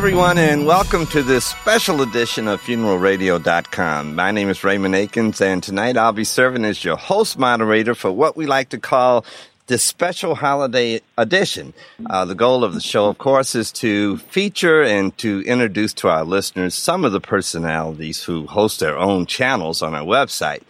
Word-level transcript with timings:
Everyone, 0.00 0.38
and 0.38 0.64
welcome 0.64 1.06
to 1.08 1.22
this 1.22 1.44
special 1.44 2.00
edition 2.00 2.48
of 2.48 2.62
FuneralRadio.com. 2.62 4.14
My 4.14 4.30
name 4.30 4.48
is 4.48 4.64
Raymond 4.64 4.94
Aikens, 4.94 5.42
and 5.42 5.62
tonight 5.62 5.98
I'll 5.98 6.14
be 6.14 6.24
serving 6.24 6.64
as 6.64 6.82
your 6.82 6.96
host 6.96 7.38
moderator 7.38 7.94
for 7.94 8.10
what 8.10 8.34
we 8.34 8.46
like 8.46 8.70
to 8.70 8.78
call 8.78 9.26
this 9.66 9.82
special 9.82 10.36
holiday 10.36 11.02
edition. 11.18 11.74
Uh, 12.08 12.24
the 12.24 12.34
goal 12.34 12.64
of 12.64 12.72
the 12.72 12.80
show, 12.80 13.08
of 13.08 13.18
course, 13.18 13.54
is 13.54 13.70
to 13.72 14.16
feature 14.16 14.82
and 14.82 15.16
to 15.18 15.42
introduce 15.42 15.92
to 15.92 16.08
our 16.08 16.24
listeners 16.24 16.74
some 16.74 17.04
of 17.04 17.12
the 17.12 17.20
personalities 17.20 18.24
who 18.24 18.46
host 18.46 18.80
their 18.80 18.96
own 18.96 19.26
channels 19.26 19.82
on 19.82 19.94
our 19.94 20.06
website. 20.06 20.62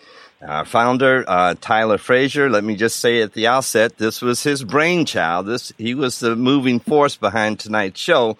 Our 0.42 0.64
founder, 0.64 1.24
uh, 1.28 1.54
Tyler 1.60 1.98
Fraser, 1.98 2.50
let 2.50 2.64
me 2.64 2.74
just 2.74 2.98
say 2.98 3.22
at 3.22 3.34
the 3.34 3.46
outset, 3.46 3.98
this 3.98 4.22
was 4.22 4.42
his 4.42 4.64
brainchild. 4.64 5.46
This, 5.46 5.72
he 5.78 5.94
was 5.94 6.18
the 6.18 6.34
moving 6.34 6.80
force 6.80 7.14
behind 7.14 7.60
tonight's 7.60 8.00
show. 8.00 8.36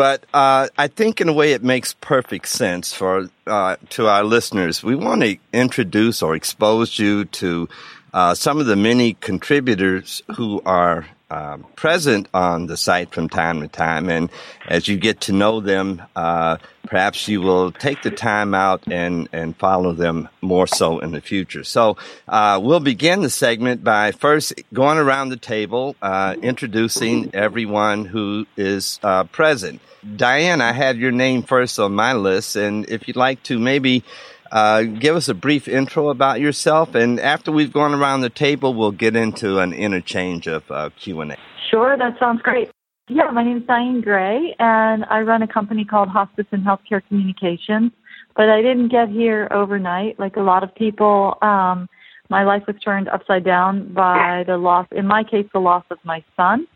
But 0.00 0.24
uh, 0.32 0.68
I 0.78 0.88
think, 0.88 1.20
in 1.20 1.28
a 1.28 1.32
way, 1.34 1.52
it 1.52 1.62
makes 1.62 1.92
perfect 1.92 2.48
sense 2.48 2.94
for 2.94 3.28
uh, 3.46 3.76
to 3.90 4.06
our 4.06 4.24
listeners. 4.24 4.82
We 4.82 4.96
want 4.96 5.20
to 5.20 5.36
introduce 5.52 6.22
or 6.22 6.34
expose 6.34 6.98
you 6.98 7.26
to 7.26 7.68
uh, 8.14 8.34
some 8.34 8.60
of 8.60 8.64
the 8.64 8.76
many 8.76 9.12
contributors 9.12 10.22
who 10.36 10.62
are 10.64 11.06
um, 11.30 11.64
present 11.76 12.28
on 12.34 12.66
the 12.66 12.76
site 12.76 13.12
from 13.12 13.28
time 13.28 13.60
to 13.60 13.68
time. 13.68 14.08
And 14.08 14.30
as 14.68 14.88
you 14.88 14.96
get 14.96 15.22
to 15.22 15.32
know 15.32 15.60
them, 15.60 16.02
uh, 16.16 16.56
perhaps 16.86 17.28
you 17.28 17.40
will 17.40 17.72
take 17.72 18.02
the 18.02 18.10
time 18.10 18.54
out 18.54 18.82
and, 18.90 19.28
and 19.32 19.56
follow 19.56 19.92
them 19.92 20.28
more 20.40 20.66
so 20.66 20.98
in 20.98 21.12
the 21.12 21.20
future. 21.20 21.64
So 21.64 21.96
uh, 22.28 22.60
we'll 22.62 22.80
begin 22.80 23.22
the 23.22 23.30
segment 23.30 23.84
by 23.84 24.12
first 24.12 24.54
going 24.72 24.98
around 24.98 25.28
the 25.28 25.36
table, 25.36 25.96
uh, 26.02 26.34
introducing 26.42 27.34
everyone 27.34 28.04
who 28.04 28.46
is 28.56 28.98
uh, 29.02 29.24
present. 29.24 29.80
Dianne, 30.04 30.62
I 30.62 30.72
had 30.72 30.96
your 30.96 31.12
name 31.12 31.42
first 31.42 31.78
on 31.78 31.94
my 31.94 32.14
list, 32.14 32.56
and 32.56 32.88
if 32.88 33.06
you'd 33.06 33.16
like 33.16 33.42
to 33.44 33.58
maybe 33.58 34.02
uh, 34.50 34.82
give 34.82 35.16
us 35.16 35.28
a 35.28 35.34
brief 35.34 35.68
intro 35.68 36.08
about 36.08 36.40
yourself, 36.40 36.94
and 36.94 37.20
after 37.20 37.52
we've 37.52 37.72
gone 37.72 37.94
around 37.94 38.22
the 38.22 38.30
table, 38.30 38.74
we'll 38.74 38.90
get 38.90 39.16
into 39.16 39.58
an 39.58 39.72
interchange 39.72 40.46
of 40.46 40.68
uh, 40.70 40.90
Q 40.98 41.20
and 41.20 41.32
A. 41.32 41.36
Sure, 41.70 41.96
that 41.96 42.18
sounds 42.18 42.42
great. 42.42 42.70
Yeah, 43.08 43.30
my 43.32 43.42
name 43.42 43.58
is 43.58 43.62
Dianne 43.64 44.02
Gray, 44.02 44.54
and 44.58 45.04
I 45.06 45.20
run 45.20 45.42
a 45.42 45.48
company 45.48 45.84
called 45.84 46.08
Hospice 46.08 46.46
and 46.52 46.64
Healthcare 46.64 47.02
Communications. 47.08 47.92
But 48.36 48.48
I 48.48 48.62
didn't 48.62 48.88
get 48.88 49.08
here 49.08 49.48
overnight, 49.50 50.18
like 50.18 50.36
a 50.36 50.42
lot 50.42 50.62
of 50.62 50.74
people. 50.74 51.36
Um, 51.42 51.88
my 52.28 52.44
life 52.44 52.62
was 52.68 52.76
turned 52.84 53.08
upside 53.08 53.44
down 53.44 53.92
by 53.92 54.44
the 54.46 54.56
loss, 54.56 54.86
in 54.92 55.06
my 55.06 55.24
case, 55.24 55.46
the 55.52 55.58
loss 55.58 55.84
of 55.90 55.98
my 56.04 56.22
son. 56.36 56.66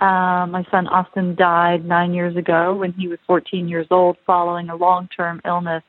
Uh, 0.00 0.46
my 0.46 0.64
son 0.70 0.88
Austin 0.88 1.34
died 1.34 1.84
nine 1.84 2.14
years 2.14 2.36
ago 2.36 2.74
when 2.74 2.92
he 2.92 3.08
was 3.08 3.18
14 3.26 3.68
years 3.68 3.86
old 3.90 4.16
following 4.26 4.70
a 4.70 4.76
long-term 4.76 5.42
illness 5.44 5.82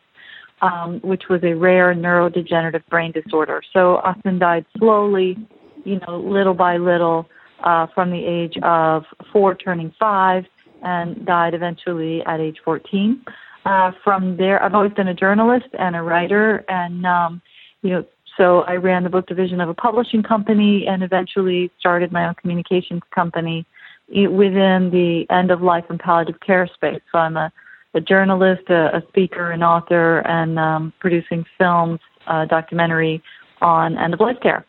um, 0.64 1.02
which 1.04 1.24
was 1.30 1.44
a 1.44 1.54
rare 1.54 1.94
neurodegenerative 1.94 2.88
brain 2.90 3.12
disorder. 3.12 3.62
So 3.74 3.98
Austin 3.98 4.40
died 4.40 4.66
slowly, 4.78 5.38
you 5.84 6.00
know, 6.00 6.18
little 6.20 6.54
by 6.54 6.78
little, 6.78 7.28
uh, 7.64 7.88
from 7.94 8.12
the 8.12 8.26
age 8.26 8.58
of 8.64 9.04
four 9.32 9.56
turning 9.56 9.94
five, 10.00 10.46
and 10.82 11.26
died 11.26 11.54
eventually 11.54 12.24
at 12.26 12.40
age 12.40 12.58
14. 12.64 13.24
Uh, 13.66 13.92
from 14.04 14.38
there, 14.38 14.62
I've 14.64 14.74
always 14.74 14.94
been 14.94 15.10
a 15.10 15.14
journalist 15.14 15.68
and 15.78 15.96
a 15.96 16.02
writer, 16.02 16.64
and 16.70 17.06
um, 17.06 17.42
you 17.82 17.92
know, 17.92 18.06
so 18.38 18.62
I 18.62 18.76
ran 18.76 19.04
the 19.04 19.10
book 19.10 19.28
division 19.28 19.62
of 19.62 19.70
a 19.70 19.74
publishing 19.74 20.24
company, 20.24 20.86
and 20.88 21.04
eventually 21.04 21.72
started 21.78 22.12
my 22.12 22.26
own 22.28 22.36
communications 22.36 23.02
company 23.14 23.66
within 24.10 24.90
the 24.92 25.26
end 25.30 25.52
of 25.52 25.62
life 25.62 25.86
and 25.90 26.00
palliative 26.00 26.40
care 26.40 26.68
space. 26.74 27.02
So 27.12 27.20
I'm 27.20 27.38
a 27.38 27.52
a 27.94 28.02
journalist, 28.02 28.70
a, 28.70 28.98
a 28.98 29.04
speaker, 29.10 29.52
an 29.52 29.64
author, 29.64 30.20
and 30.20 30.58
um, 30.58 30.94
producing 31.00 31.46
films, 31.58 32.00
uh, 32.28 32.46
documentary 32.46 33.22
on 33.62 33.98
end 33.98 34.14
of 34.14 34.20
life 34.20 34.38
care. 34.42 34.66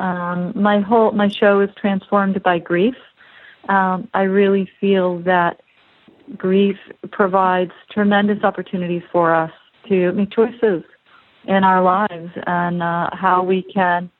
Um, 0.00 0.52
my 0.56 0.80
whole 0.80 1.12
my 1.12 1.28
show 1.28 1.60
is 1.60 1.70
transformed 1.80 2.42
by 2.42 2.58
grief. 2.58 2.96
Um, 3.68 4.08
I 4.12 4.22
really 4.22 4.68
feel 4.80 5.20
that 5.20 5.60
grief 6.36 6.76
provides 7.12 7.72
tremendous 7.90 8.42
opportunities 8.42 9.02
for 9.12 9.34
us 9.34 9.52
to 9.88 10.12
make 10.12 10.32
choices 10.32 10.82
in 11.46 11.62
our 11.62 11.82
lives 11.82 12.30
and 12.46 12.82
uh, 12.82 13.10
how 13.12 13.42
we 13.42 13.62
can 13.62 14.10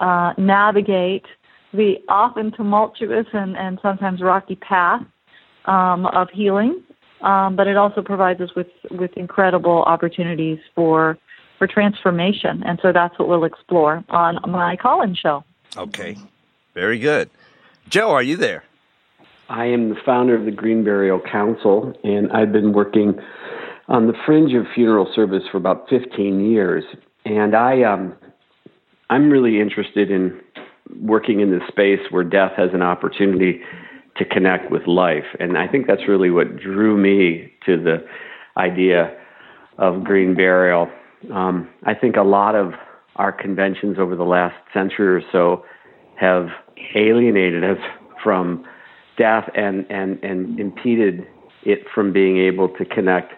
uh, 0.00 0.32
navigate 0.38 1.26
the 1.72 1.96
often 2.08 2.50
tumultuous 2.52 3.26
and, 3.32 3.56
and 3.56 3.78
sometimes 3.82 4.20
rocky 4.20 4.56
path 4.56 5.02
um, 5.66 6.06
of 6.06 6.28
healing 6.30 6.82
um, 7.22 7.56
but 7.56 7.66
it 7.66 7.76
also 7.76 8.02
provides 8.02 8.40
us 8.40 8.50
with 8.54 8.68
with 8.90 9.12
incredible 9.16 9.82
opportunities 9.82 10.58
for 10.74 11.18
for 11.58 11.66
transformation, 11.66 12.62
and 12.64 12.78
so 12.82 12.92
that's 12.92 13.18
what 13.18 13.28
we'll 13.28 13.44
explore 13.44 14.04
on 14.08 14.38
my 14.50 14.76
call-in 14.76 15.14
show. 15.14 15.44
Okay, 15.76 16.16
very 16.74 16.98
good. 16.98 17.30
Joe, 17.88 18.10
are 18.10 18.22
you 18.22 18.36
there? 18.36 18.64
I 19.48 19.66
am 19.66 19.90
the 19.90 19.96
founder 20.06 20.34
of 20.34 20.44
the 20.44 20.50
Green 20.50 20.82
Burial 20.82 21.20
Council, 21.20 21.92
and 22.04 22.32
I've 22.32 22.52
been 22.52 22.72
working 22.72 23.20
on 23.88 24.06
the 24.06 24.14
fringe 24.24 24.54
of 24.54 24.64
funeral 24.74 25.10
service 25.14 25.42
for 25.50 25.58
about 25.58 25.88
15 25.90 26.50
years. 26.50 26.84
And 27.24 27.54
I, 27.54 27.82
um, 27.82 28.14
I'm 29.10 29.28
really 29.28 29.60
interested 29.60 30.10
in 30.10 30.40
working 31.00 31.40
in 31.40 31.50
this 31.50 31.66
space 31.68 32.00
where 32.10 32.24
death 32.24 32.52
has 32.56 32.70
an 32.72 32.82
opportunity 32.82 33.60
to 34.16 34.24
connect 34.24 34.70
with 34.70 34.86
life. 34.86 35.24
And 35.40 35.56
I 35.56 35.66
think 35.66 35.86
that's 35.86 36.06
really 36.08 36.30
what 36.30 36.56
drew 36.56 36.96
me 36.96 37.52
to 37.66 37.76
the 37.82 38.04
idea 38.56 39.16
of 39.78 40.04
green 40.04 40.34
burial. 40.34 40.90
Um, 41.32 41.68
I 41.84 41.94
think 41.94 42.16
a 42.16 42.22
lot 42.22 42.54
of 42.54 42.72
our 43.16 43.32
conventions 43.32 43.96
over 43.98 44.16
the 44.16 44.24
last 44.24 44.56
century 44.72 45.22
or 45.22 45.22
so 45.32 45.64
have 46.20 46.48
alienated 46.94 47.64
us 47.64 47.78
from 48.22 48.64
death 49.16 49.48
and, 49.54 49.86
and, 49.90 50.22
and 50.22 50.58
impeded 50.58 51.26
it 51.64 51.80
from 51.94 52.12
being 52.12 52.38
able 52.38 52.68
to 52.68 52.84
connect 52.84 53.32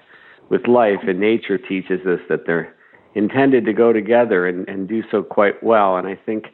with 0.50 0.66
life. 0.66 1.00
And 1.06 1.20
nature 1.20 1.58
teaches 1.58 2.00
us 2.06 2.20
that 2.28 2.46
they're 2.46 2.74
intended 3.14 3.64
to 3.66 3.72
go 3.72 3.92
together 3.92 4.46
and, 4.46 4.68
and 4.68 4.88
do 4.88 5.02
so 5.10 5.22
quite 5.22 5.62
well. 5.62 5.96
And 5.96 6.06
I 6.06 6.18
think 6.26 6.46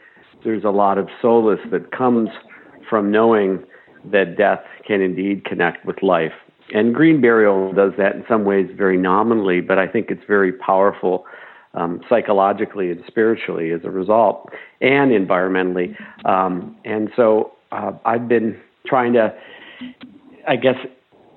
there's 0.44 0.64
a 0.64 0.70
lot 0.70 0.98
of 0.98 1.08
solace 1.20 1.60
that 1.70 1.90
comes 1.92 2.28
from 2.88 3.10
knowing 3.10 3.64
that 4.04 4.36
death 4.36 4.60
can 4.86 5.00
indeed 5.00 5.44
connect 5.44 5.84
with 5.84 6.02
life. 6.02 6.32
And 6.72 6.94
green 6.94 7.20
burial 7.20 7.72
does 7.72 7.92
that 7.98 8.14
in 8.14 8.24
some 8.28 8.44
ways 8.44 8.70
very 8.76 8.96
nominally, 8.96 9.60
but 9.60 9.78
I 9.78 9.86
think 9.88 10.10
it's 10.10 10.22
very 10.26 10.52
powerful 10.52 11.26
um, 11.74 12.00
psychologically 12.08 12.90
and 12.90 13.02
spiritually 13.06 13.70
as 13.72 13.80
a 13.84 13.90
result, 13.90 14.50
and 14.80 15.10
environmentally. 15.10 15.94
Um, 16.24 16.76
and 16.84 17.10
so 17.14 17.52
uh, 17.72 17.92
I've 18.04 18.28
been 18.28 18.58
trying 18.86 19.12
to, 19.12 19.34
I 20.48 20.56
guess, 20.56 20.76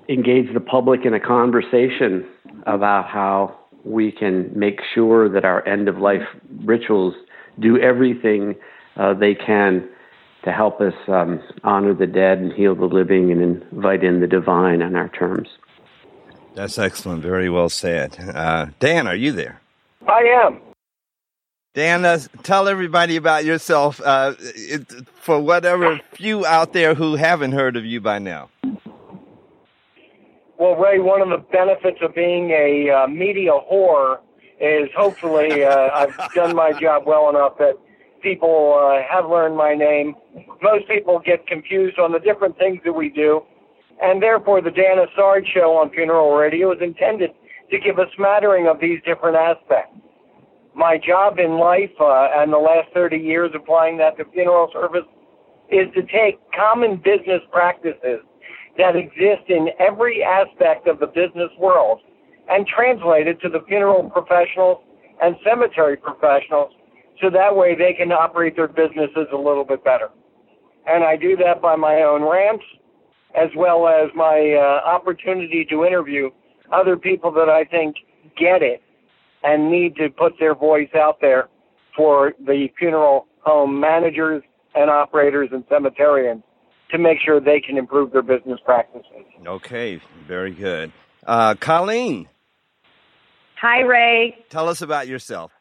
engage 0.08 0.52
the 0.52 0.60
public 0.60 1.04
in 1.04 1.14
a 1.14 1.20
conversation 1.20 2.26
about 2.66 3.08
how 3.08 3.56
we 3.84 4.10
can 4.10 4.50
make 4.58 4.80
sure 4.94 5.28
that 5.28 5.44
our 5.44 5.66
end 5.68 5.88
of 5.88 5.98
life 5.98 6.22
rituals 6.64 7.14
do 7.60 7.78
everything 7.78 8.54
uh, 8.96 9.14
they 9.14 9.34
can 9.34 9.88
to 10.44 10.52
help 10.52 10.80
us 10.80 10.94
um, 11.08 11.42
honor 11.62 11.94
the 11.94 12.06
dead 12.06 12.38
and 12.38 12.52
heal 12.52 12.74
the 12.74 12.84
living 12.84 13.32
and 13.32 13.40
invite 13.42 14.04
in 14.04 14.20
the 14.20 14.26
divine 14.26 14.82
on 14.82 14.94
our 14.94 15.08
terms. 15.08 15.48
That's 16.54 16.78
excellent. 16.78 17.22
Very 17.22 17.50
well 17.50 17.68
said. 17.68 18.16
Uh, 18.34 18.66
Dan, 18.78 19.06
are 19.06 19.16
you 19.16 19.32
there? 19.32 19.60
I 20.06 20.20
am. 20.44 20.60
Dan, 21.74 22.04
uh, 22.04 22.20
tell 22.44 22.68
everybody 22.68 23.16
about 23.16 23.44
yourself 23.44 24.00
uh, 24.04 24.34
it, 24.38 24.86
for 25.14 25.40
whatever 25.40 26.00
few 26.12 26.46
out 26.46 26.72
there 26.72 26.94
who 26.94 27.16
haven't 27.16 27.50
heard 27.50 27.76
of 27.76 27.84
you 27.84 28.00
by 28.00 28.20
now. 28.20 28.48
Well, 30.56 30.76
Ray, 30.76 31.00
one 31.00 31.20
of 31.20 31.30
the 31.30 31.44
benefits 31.50 31.98
of 32.00 32.14
being 32.14 32.50
a 32.50 32.90
uh, 32.90 33.06
media 33.08 33.50
whore 33.50 34.18
is 34.60 34.88
hopefully 34.96 35.64
uh, 35.64 35.90
I've 35.92 36.32
done 36.32 36.54
my 36.54 36.72
job 36.72 37.02
well 37.06 37.28
enough 37.28 37.58
that 37.58 37.76
people 38.24 38.74
uh, 38.74 39.02
have 39.08 39.30
learned 39.30 39.56
my 39.56 39.74
name. 39.74 40.14
Most 40.62 40.88
people 40.88 41.20
get 41.24 41.46
confused 41.46 41.98
on 42.00 42.10
the 42.10 42.18
different 42.18 42.58
things 42.58 42.80
that 42.84 42.92
we 42.92 43.10
do, 43.10 43.42
and 44.02 44.20
therefore 44.20 44.60
the 44.60 44.72
Dan 44.72 44.98
Isard 44.98 45.46
show 45.46 45.76
on 45.76 45.90
funeral 45.90 46.32
radio 46.34 46.72
is 46.72 46.78
intended 46.80 47.30
to 47.70 47.78
give 47.78 47.98
a 47.98 48.06
smattering 48.16 48.66
of 48.66 48.80
these 48.80 48.98
different 49.04 49.36
aspects. 49.36 49.94
My 50.74 50.98
job 50.98 51.38
in 51.38 51.58
life 51.58 51.94
uh, 52.00 52.28
and 52.34 52.52
the 52.52 52.58
last 52.58 52.88
30 52.94 53.16
years 53.16 53.52
applying 53.54 53.98
that 53.98 54.16
to 54.16 54.24
funeral 54.32 54.68
service 54.72 55.06
is 55.70 55.86
to 55.94 56.02
take 56.02 56.40
common 56.50 56.96
business 56.96 57.40
practices 57.52 58.20
that 58.76 58.96
exist 58.96 59.48
in 59.48 59.68
every 59.78 60.22
aspect 60.24 60.88
of 60.88 60.98
the 60.98 61.06
business 61.06 61.50
world 61.60 62.00
and 62.48 62.66
translate 62.66 63.28
it 63.28 63.40
to 63.40 63.48
the 63.48 63.60
funeral 63.68 64.10
professionals 64.10 64.78
and 65.22 65.36
cemetery 65.44 65.96
professionals 65.96 66.72
so 67.20 67.30
that 67.30 67.56
way 67.56 67.74
they 67.74 67.92
can 67.92 68.12
operate 68.12 68.56
their 68.56 68.68
businesses 68.68 69.26
a 69.32 69.36
little 69.36 69.64
bit 69.64 69.84
better. 69.84 70.08
And 70.86 71.04
I 71.04 71.16
do 71.16 71.36
that 71.36 71.62
by 71.62 71.76
my 71.76 72.02
own 72.02 72.22
rants 72.22 72.64
as 73.34 73.50
well 73.56 73.88
as 73.88 74.10
my 74.14 74.54
uh, 74.54 74.88
opportunity 74.88 75.66
to 75.68 75.84
interview 75.84 76.30
other 76.72 76.96
people 76.96 77.32
that 77.32 77.48
I 77.48 77.64
think 77.64 77.96
get 78.38 78.62
it 78.62 78.82
and 79.42 79.70
need 79.70 79.96
to 79.96 80.08
put 80.08 80.34
their 80.38 80.54
voice 80.54 80.88
out 80.96 81.20
there 81.20 81.48
for 81.96 82.32
the 82.44 82.68
funeral 82.78 83.26
home 83.40 83.78
managers 83.78 84.42
and 84.74 84.90
operators 84.90 85.50
and 85.52 85.66
cemeterians 85.68 86.42
to 86.90 86.98
make 86.98 87.18
sure 87.24 87.40
they 87.40 87.60
can 87.60 87.76
improve 87.76 88.12
their 88.12 88.22
business 88.22 88.60
practices. 88.64 89.04
Okay, 89.46 90.00
very 90.26 90.52
good. 90.52 90.92
Uh, 91.26 91.54
Coleen. 91.54 92.26
Hi, 93.60 93.80
Ray. 93.80 94.36
Tell 94.50 94.68
us 94.68 94.82
about 94.82 95.08
yourself. 95.08 95.53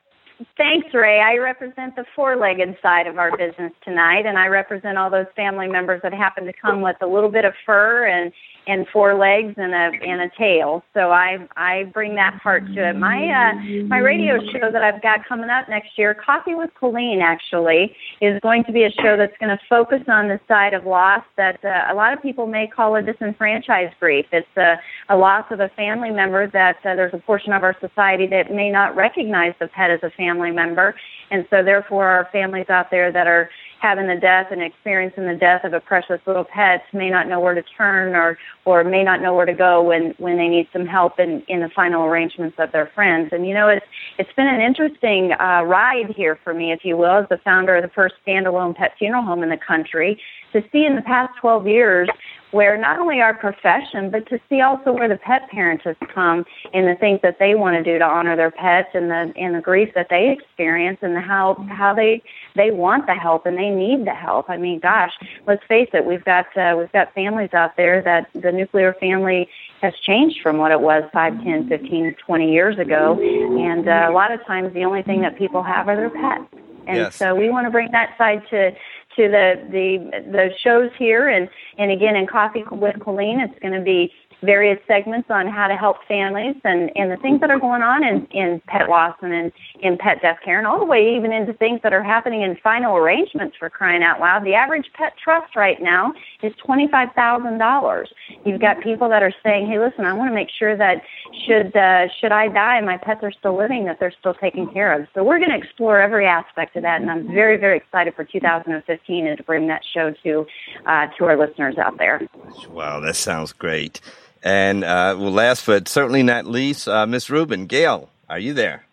Thanks, 0.58 0.94
Ray. 0.94 1.20
I 1.20 1.38
represent 1.38 1.96
the 1.96 2.06
four 2.16 2.36
legged 2.36 2.78
side 2.82 3.08
of 3.08 3.18
our 3.18 3.36
business 3.38 3.72
tonight, 3.84 4.26
and 4.26 4.38
I 4.38 4.48
represent 4.48 4.98
all 4.98 5.10
those 5.10 5.28
family 5.36 5.68
members 5.68 6.02
that 6.04 6.14
happen 6.14 6.46
to 6.46 6.54
come 6.54 6.82
with 6.82 6.98
a 7.02 7.08
little 7.08 7.30
bit 7.30 7.46
of 7.46 7.54
fur 7.66 8.08
and 8.08 8.32
and 8.68 8.88
four 8.92 9.16
legs 9.16 9.54
and 9.58 9.74
a 9.74 9.92
and 10.06 10.22
a 10.22 10.30
tail. 10.38 10.84
So 10.94 11.12
I 11.12 11.48
I 11.56 11.86
bring 11.94 12.16
that 12.16 12.40
part 12.42 12.66
to 12.74 12.90
it. 12.90 12.96
My 12.96 13.28
uh, 13.30 13.84
my 13.88 13.98
radio 13.98 14.40
show 14.52 14.72
that 14.72 14.84
I've 14.84 15.02
got 15.02 15.26
coming 15.28 15.50
up 15.50 15.70
next 15.70 15.98
year, 15.98 16.14
Coffee 16.14 16.56
with 16.56 16.70
Coleen, 16.82 17.22
actually 17.22 17.96
is 18.22 18.40
going 18.42 18.64
to 18.66 18.72
be 18.72 18.84
a 18.84 18.92
show 18.92 19.18
that's 19.18 19.38
going 19.40 19.56
to 19.56 19.60
focus 19.70 20.02
on 20.08 20.28
the 20.28 20.40
side 20.48 20.74
of 20.74 20.86
loss 20.86 21.24
that 21.38 21.64
uh, 21.64 21.92
a 21.92 21.96
lot 21.96 22.14
of 22.14 22.22
people 22.22 22.48
may 22.48 22.68
call 22.68 22.96
a 22.96 23.02
disenfranchised 23.02 23.96
grief. 24.00 24.26
It's 24.32 24.48
a, 24.58 24.76
a 25.10 25.18
loss 25.18 25.46
of 25.52 25.60
a 25.60 25.70
family 25.70 26.12
member 26.12 26.50
that 26.52 26.78
uh, 26.86 26.96
there's 26.96 27.14
a 27.14 27.20
portion 27.20 27.54
of 27.54 27.64
our 27.64 27.76
society 27.80 28.28
that 28.28 28.52
may 28.52 28.70
not 28.70 28.96
recognize 28.96 29.54
the 29.60 29.68
pet 29.68 29.92
as 29.92 30.00
a 30.04 30.10
family 30.12 30.52
member, 30.52 30.96
and 31.32 31.46
so 31.50 31.64
therefore 31.64 32.08
our 32.08 32.30
families 32.32 32.70
out 32.70 32.92
there 32.92 33.12
that 33.12 33.28
are 33.28 33.50
having 33.84 34.08
the 34.08 34.16
death 34.16 34.48
and 34.50 34.64
experiencing 34.64 35.28
the 35.28 35.36
death 35.36 35.66
of 35.66 35.74
a 35.74 35.80
precious 35.82 36.22
little 36.26 36.46
pet 36.46 36.84
may 36.94 37.10
not 37.10 37.28
know 37.28 37.38
where 37.42 37.54
to 37.54 37.62
turn 37.78 38.16
or 38.16 38.38
or 38.64 38.82
may 38.86 39.04
not 39.04 39.22
know 39.22 39.34
where 39.36 39.46
to 39.46 39.54
go 39.54 39.84
when 39.84 40.16
when 40.20 40.38
they 40.38 40.48
need 40.48 40.68
some 40.72 40.86
help 40.86 41.20
in 41.20 41.44
in 41.50 41.60
the 41.60 41.70
final 41.76 42.06
arrangements 42.06 42.56
of 42.60 42.72
their 42.72 42.90
friends. 42.96 43.30
And 43.34 43.46
you 43.46 43.54
know 43.54 43.68
it's 43.68 43.86
it's 44.18 44.32
been 44.38 44.48
an 44.48 44.62
interesting 44.62 45.34
uh 45.34 45.64
ride 45.64 46.14
here 46.16 46.40
for 46.46 46.54
me 46.54 46.72
if 46.72 46.86
you 46.86 46.96
will 46.96 47.24
as 47.24 47.30
the 47.30 47.40
founder 47.44 47.76
of 47.76 47.84
the 47.84 47.90
first 47.90 48.16
standalone 48.26 48.74
pet 48.74 48.94
funeral 48.98 49.24
home 49.24 49.44
in 49.44 49.50
the 49.50 49.58
country. 49.58 50.18
To 50.54 50.62
see 50.72 50.86
in 50.86 50.96
the 50.96 51.02
past 51.02 51.34
12 51.42 51.68
years 51.68 52.10
where 52.54 52.78
not 52.78 53.00
only 53.00 53.20
our 53.20 53.34
profession, 53.34 54.12
but 54.12 54.28
to 54.30 54.40
see 54.48 54.62
also 54.62 54.92
where 54.92 55.10
the 55.10 55.18
pet 55.18 55.50
parents 55.50 55.84
have 55.86 55.98
come 56.14 56.46
in 56.72 56.86
the 56.86 56.96
things 57.00 57.20
that 57.24 57.40
they 57.40 57.56
want 57.56 57.76
to 57.76 57.84
do 57.84 57.98
to 57.98 58.06
honor 58.06 58.36
their 58.36 58.52
pets 58.52 58.90
and 58.94 59.10
the 59.10 59.34
and 59.36 59.56
the 59.56 59.62
grief 59.62 59.90
that 59.96 60.08
they 60.10 60.30
experience 60.30 61.00
and 61.02 61.16
the 61.16 61.22
how 61.22 61.56
how 61.70 61.94
they 61.94 62.22
they 62.56 62.70
want 62.70 63.08
the 63.08 63.16
help 63.16 63.48
and 63.48 63.58
they 63.58 63.70
need 63.70 64.06
the 64.06 64.14
help. 64.14 64.50
I 64.50 64.58
mean, 64.58 64.80
gosh, 64.80 65.12
let's 65.48 65.64
face 65.68 65.90
it, 65.94 66.06
we've 66.06 66.24
got 66.24 66.46
uh, 66.56 66.76
we've 66.78 66.92
got 66.92 67.14
families 67.16 67.54
out 67.54 67.76
there 67.76 68.04
that 68.04 68.30
the 68.36 68.52
nuclear 68.52 68.94
family 69.00 69.50
has 69.82 69.94
changed 70.06 70.40
from 70.42 70.58
what 70.58 70.72
it 70.72 70.80
was 70.80 71.04
5, 71.12 71.44
10, 71.44 71.68
15, 71.68 72.16
20 72.26 72.54
years 72.54 72.80
ago. 72.80 73.20
And 73.20 73.88
uh, 73.88 74.08
a 74.10 74.14
lot 74.14 74.32
of 74.32 74.46
times 74.46 74.74
the 74.74 74.86
only 74.86 75.02
thing 75.02 75.22
that 75.22 75.38
people 75.38 75.62
have 75.62 75.90
are 75.90 75.96
their 75.96 76.10
pets. 76.10 76.46
And 76.88 76.98
Yes. 76.98 77.16
so 77.18 77.36
we 77.36 77.50
want 77.50 77.66
to 77.66 77.72
bring 77.72 77.92
that 77.92 78.18
side 78.18 78.44
to 78.50 78.72
to 79.16 79.28
the 79.28 79.62
the 79.72 80.22
the 80.32 80.50
shows 80.64 80.92
here. 80.98 81.30
And 81.30 81.50
and 81.78 81.92
again 81.92 82.16
in 82.16 82.28
coffee 82.28 82.64
with 82.72 82.96
Coleen 82.96 83.44
it's 83.44 83.60
going 83.60 83.74
to 83.74 83.82
be 83.82 84.12
various 84.44 84.80
segments 84.88 85.30
on 85.30 85.48
how 85.48 85.68
to 85.68 85.76
help 85.76 85.98
families 86.08 86.56
and 86.64 86.92
and 86.96 87.12
the 87.12 87.18
things 87.18 87.40
that 87.42 87.50
are 87.50 87.60
going 87.60 87.82
on 87.82 88.04
in 88.04 88.26
in 88.32 88.62
pet 88.68 88.90
loss 88.90 89.16
and 89.22 89.34
in 89.34 89.52
in 89.82 89.98
pet 89.98 90.22
death 90.22 90.38
care 90.44 90.58
and 90.58 90.68
all 90.68 90.80
the 90.80 90.86
way 90.86 91.16
even 91.16 91.32
into 91.32 91.54
things 91.54 91.80
that 91.84 91.94
are 91.94 92.04
happening 92.04 92.42
in 92.42 92.56
final 92.64 92.96
arrangements 92.96 93.56
for 93.58 93.70
crying 93.70 94.04
out 94.04 94.20
loud. 94.20 94.46
The 94.46 94.54
average 94.54 94.90
pet 94.94 95.14
trust 95.22 95.56
right 95.56 95.82
now 95.82 96.14
is 96.42 96.54
twenty 96.64 96.88
five 96.88 97.10
thousand 97.16 97.58
dollars. 97.58 98.14
You've 98.46 98.62
got 98.62 98.82
people 98.82 99.10
that 99.10 99.24
are 99.24 99.34
saying 99.44 99.68
hey 99.68 99.80
listen 99.80 100.06
i 100.06 100.14
want 100.14 100.30
to 100.30 100.36
make 100.36 100.50
sure 100.58 100.76
that 100.78 101.02
should 101.46 101.76
uh, 101.76 102.08
should 102.20 102.32
i 102.32 102.48
die 102.48 102.78
and 102.78 102.86
my 102.86 102.98
pets 102.98 103.22
are 103.24 103.32
still 103.32 103.58
living 103.58 103.86
that 103.86 104.00
they're 104.00 104.14
still 104.20 104.34
taken 104.34 104.68
care 104.68 104.94
of. 104.94 105.08
So 105.14 105.24
we're 105.24 105.40
going 105.40 105.52
to 105.52 105.58
explore 105.58 106.00
every 106.00 106.26
aspect 106.26 106.76
of 106.76 106.84
that 106.84 107.02
and 107.02 107.10
i'm 107.10 107.28
very 107.28 107.58
very 107.58 107.78
excited 107.78 108.16
for 108.16 108.24
2015 108.24 109.28
and 109.28 109.38
to 109.38 109.44
bring 109.44 109.68
that 109.68 109.82
show 109.94 110.14
to 110.24 110.46
uh, 110.86 111.08
to 111.18 111.26
our 111.26 111.38
listeners 111.38 111.78
out 111.78 111.98
there. 111.98 112.22
Wow, 112.70 113.00
that 113.00 113.16
sounds 113.16 113.54
great. 113.54 114.02
And 114.44 114.84
uh, 114.84 115.16
well, 115.18 115.32
last 115.32 115.66
but 115.66 115.88
certainly 115.88 116.22
not 116.22 116.46
least, 116.46 116.88
uh, 116.88 117.08
Miss 117.08 117.30
Rubin, 117.30 117.66
Gail, 117.66 118.10
are 118.30 118.40
you 118.40 118.54
there? 118.54 118.86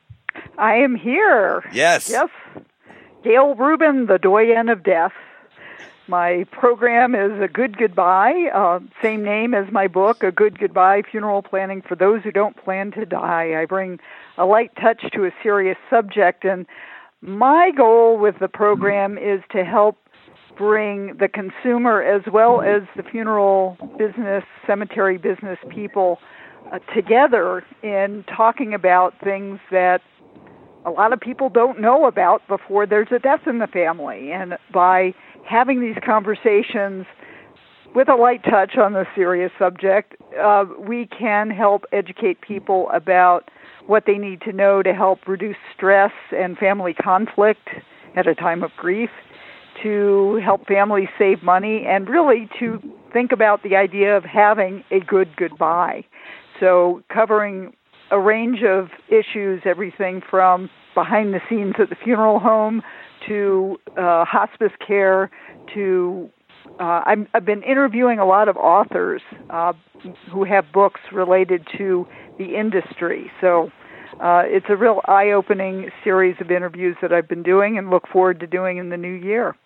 I 0.56 0.76
am 0.76 0.94
here. 0.94 1.68
Yes. 1.72 2.08
Yes. 2.08 2.28
Gail 3.24 3.54
Rubin, 3.56 4.06
the 4.06 4.18
doyen 4.18 4.68
of 4.68 4.84
death. 4.84 5.12
My 6.06 6.44
program 6.50 7.14
is 7.14 7.40
A 7.40 7.46
Good 7.46 7.78
Goodbye, 7.78 8.50
uh, 8.52 8.80
same 9.00 9.22
name 9.22 9.54
as 9.54 9.70
my 9.70 9.86
book, 9.86 10.24
A 10.24 10.32
Good 10.32 10.58
Goodbye 10.58 11.02
Funeral 11.08 11.42
Planning 11.42 11.82
for 11.82 11.94
Those 11.94 12.22
Who 12.24 12.32
Don't 12.32 12.56
Plan 12.56 12.90
to 12.92 13.04
Die. 13.04 13.60
I 13.60 13.64
bring 13.64 14.00
a 14.36 14.44
light 14.44 14.72
touch 14.74 15.04
to 15.12 15.24
a 15.24 15.30
serious 15.40 15.78
subject, 15.88 16.44
and 16.44 16.66
my 17.20 17.70
goal 17.76 18.18
with 18.18 18.40
the 18.40 18.48
program 18.48 19.18
is 19.18 19.40
to 19.52 19.64
help 19.64 19.98
bring 20.60 21.16
the 21.18 21.26
consumer 21.26 22.02
as 22.02 22.20
well 22.30 22.60
as 22.60 22.82
the 22.94 23.02
funeral 23.02 23.78
business, 23.96 24.44
cemetery 24.66 25.16
business 25.16 25.58
people 25.70 26.18
uh, 26.70 26.78
together 26.94 27.64
in 27.82 28.22
talking 28.36 28.74
about 28.74 29.14
things 29.24 29.58
that 29.70 30.02
a 30.84 30.90
lot 30.90 31.14
of 31.14 31.20
people 31.20 31.48
don't 31.48 31.80
know 31.80 32.04
about 32.04 32.46
before 32.46 32.86
there's 32.86 33.08
a 33.10 33.18
death 33.18 33.40
in 33.46 33.58
the 33.58 33.66
family. 33.68 34.32
And 34.32 34.58
by 34.70 35.14
having 35.48 35.80
these 35.80 35.96
conversations 36.04 37.06
with 37.94 38.10
a 38.10 38.14
light 38.14 38.44
touch 38.44 38.76
on 38.76 38.92
the 38.92 39.06
serious 39.14 39.50
subject, 39.58 40.14
uh, 40.38 40.66
we 40.78 41.06
can 41.06 41.48
help 41.48 41.84
educate 41.90 42.42
people 42.42 42.90
about 42.92 43.50
what 43.86 44.04
they 44.06 44.18
need 44.18 44.42
to 44.42 44.52
know 44.52 44.82
to 44.82 44.92
help 44.92 45.26
reduce 45.26 45.56
stress 45.74 46.12
and 46.36 46.58
family 46.58 46.92
conflict 46.92 47.66
at 48.14 48.26
a 48.26 48.34
time 48.34 48.62
of 48.62 48.70
grief, 48.76 49.10
to 49.82 50.40
help 50.44 50.66
families 50.66 51.08
save 51.18 51.42
money, 51.42 51.84
and 51.86 52.08
really 52.08 52.48
to 52.58 52.78
think 53.12 53.32
about 53.32 53.62
the 53.62 53.76
idea 53.76 54.16
of 54.16 54.24
having 54.24 54.84
a 54.90 55.00
good 55.00 55.36
goodbye. 55.36 56.04
So, 56.58 57.02
covering 57.12 57.74
a 58.10 58.20
range 58.20 58.62
of 58.62 58.88
issues, 59.08 59.62
everything 59.64 60.20
from 60.28 60.68
behind 60.94 61.32
the 61.32 61.40
scenes 61.48 61.74
at 61.78 61.88
the 61.88 61.96
funeral 61.96 62.38
home 62.38 62.82
to 63.28 63.78
uh, 63.96 64.24
hospice 64.24 64.72
care 64.86 65.30
to 65.74 66.28
uh, 66.78 67.02
I'm, 67.04 67.26
I've 67.34 67.44
been 67.44 67.62
interviewing 67.62 68.18
a 68.18 68.26
lot 68.26 68.48
of 68.48 68.56
authors 68.56 69.22
uh, 69.50 69.72
who 70.32 70.44
have 70.44 70.64
books 70.72 71.00
related 71.12 71.66
to 71.78 72.06
the 72.38 72.56
industry. 72.58 73.30
So 73.40 73.70
uh, 74.20 74.42
it's 74.44 74.66
a 74.68 74.76
real 74.76 75.00
eye 75.06 75.30
opening 75.30 75.90
series 76.04 76.36
of 76.40 76.50
interviews 76.50 76.96
that 77.00 77.12
I've 77.12 77.26
been 77.26 77.42
doing 77.42 77.78
and 77.78 77.88
look 77.88 78.06
forward 78.06 78.40
to 78.40 78.46
doing 78.46 78.76
in 78.76 78.90
the 78.90 78.98
new 78.98 79.12
year. 79.12 79.56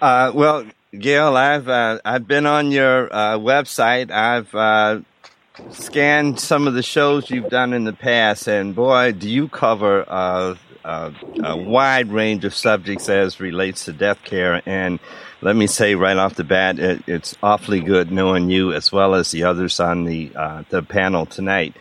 Uh, 0.00 0.32
well, 0.34 0.66
Gail, 0.98 1.36
I've 1.36 1.68
uh, 1.68 2.00
I've 2.04 2.26
been 2.26 2.44
on 2.44 2.72
your 2.72 3.12
uh, 3.14 3.38
website. 3.38 4.10
I've 4.10 4.52
uh, 4.52 5.00
scanned 5.70 6.40
some 6.40 6.66
of 6.66 6.74
the 6.74 6.82
shows 6.82 7.30
you've 7.30 7.50
done 7.50 7.72
in 7.72 7.84
the 7.84 7.92
past, 7.92 8.48
and 8.48 8.74
boy, 8.74 9.12
do 9.12 9.28
you 9.30 9.46
cover 9.46 10.04
uh, 10.08 10.56
uh, 10.84 11.12
a 11.44 11.56
wide 11.56 12.10
range 12.10 12.44
of 12.44 12.54
subjects 12.56 13.08
as 13.08 13.38
relates 13.38 13.84
to 13.84 13.92
death 13.92 14.24
care. 14.24 14.60
And 14.66 14.98
let 15.40 15.54
me 15.54 15.68
say 15.68 15.94
right 15.94 16.16
off 16.16 16.34
the 16.34 16.42
bat, 16.42 16.80
it, 16.80 17.04
it's 17.06 17.36
awfully 17.40 17.78
good 17.78 18.10
knowing 18.10 18.50
you 18.50 18.72
as 18.72 18.90
well 18.90 19.14
as 19.14 19.30
the 19.30 19.44
others 19.44 19.78
on 19.78 20.02
the 20.04 20.32
the 20.68 20.82
panel 20.82 21.26
tonight. 21.26 21.76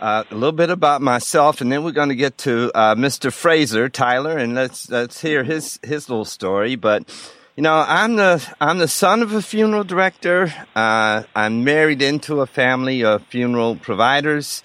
Uh, 0.00 0.22
a 0.30 0.34
little 0.34 0.52
bit 0.52 0.70
about 0.70 1.02
myself, 1.02 1.60
and 1.60 1.72
then 1.72 1.82
we're 1.82 1.90
going 1.90 2.08
to 2.08 2.14
get 2.14 2.38
to 2.38 2.70
uh, 2.72 2.94
Mr. 2.94 3.32
Fraser 3.32 3.88
Tyler, 3.88 4.38
and 4.38 4.54
let's 4.54 4.88
let's 4.88 5.20
hear 5.20 5.42
his 5.42 5.80
his 5.82 6.08
little 6.08 6.24
story. 6.24 6.76
But 6.76 7.10
you 7.56 7.62
know, 7.64 7.84
I'm 7.84 8.14
the 8.14 8.46
I'm 8.60 8.78
the 8.78 8.86
son 8.86 9.22
of 9.22 9.32
a 9.32 9.42
funeral 9.42 9.82
director. 9.82 10.54
Uh, 10.76 11.24
I'm 11.34 11.64
married 11.64 12.00
into 12.00 12.40
a 12.42 12.46
family 12.46 13.02
of 13.02 13.24
funeral 13.24 13.74
providers. 13.74 14.62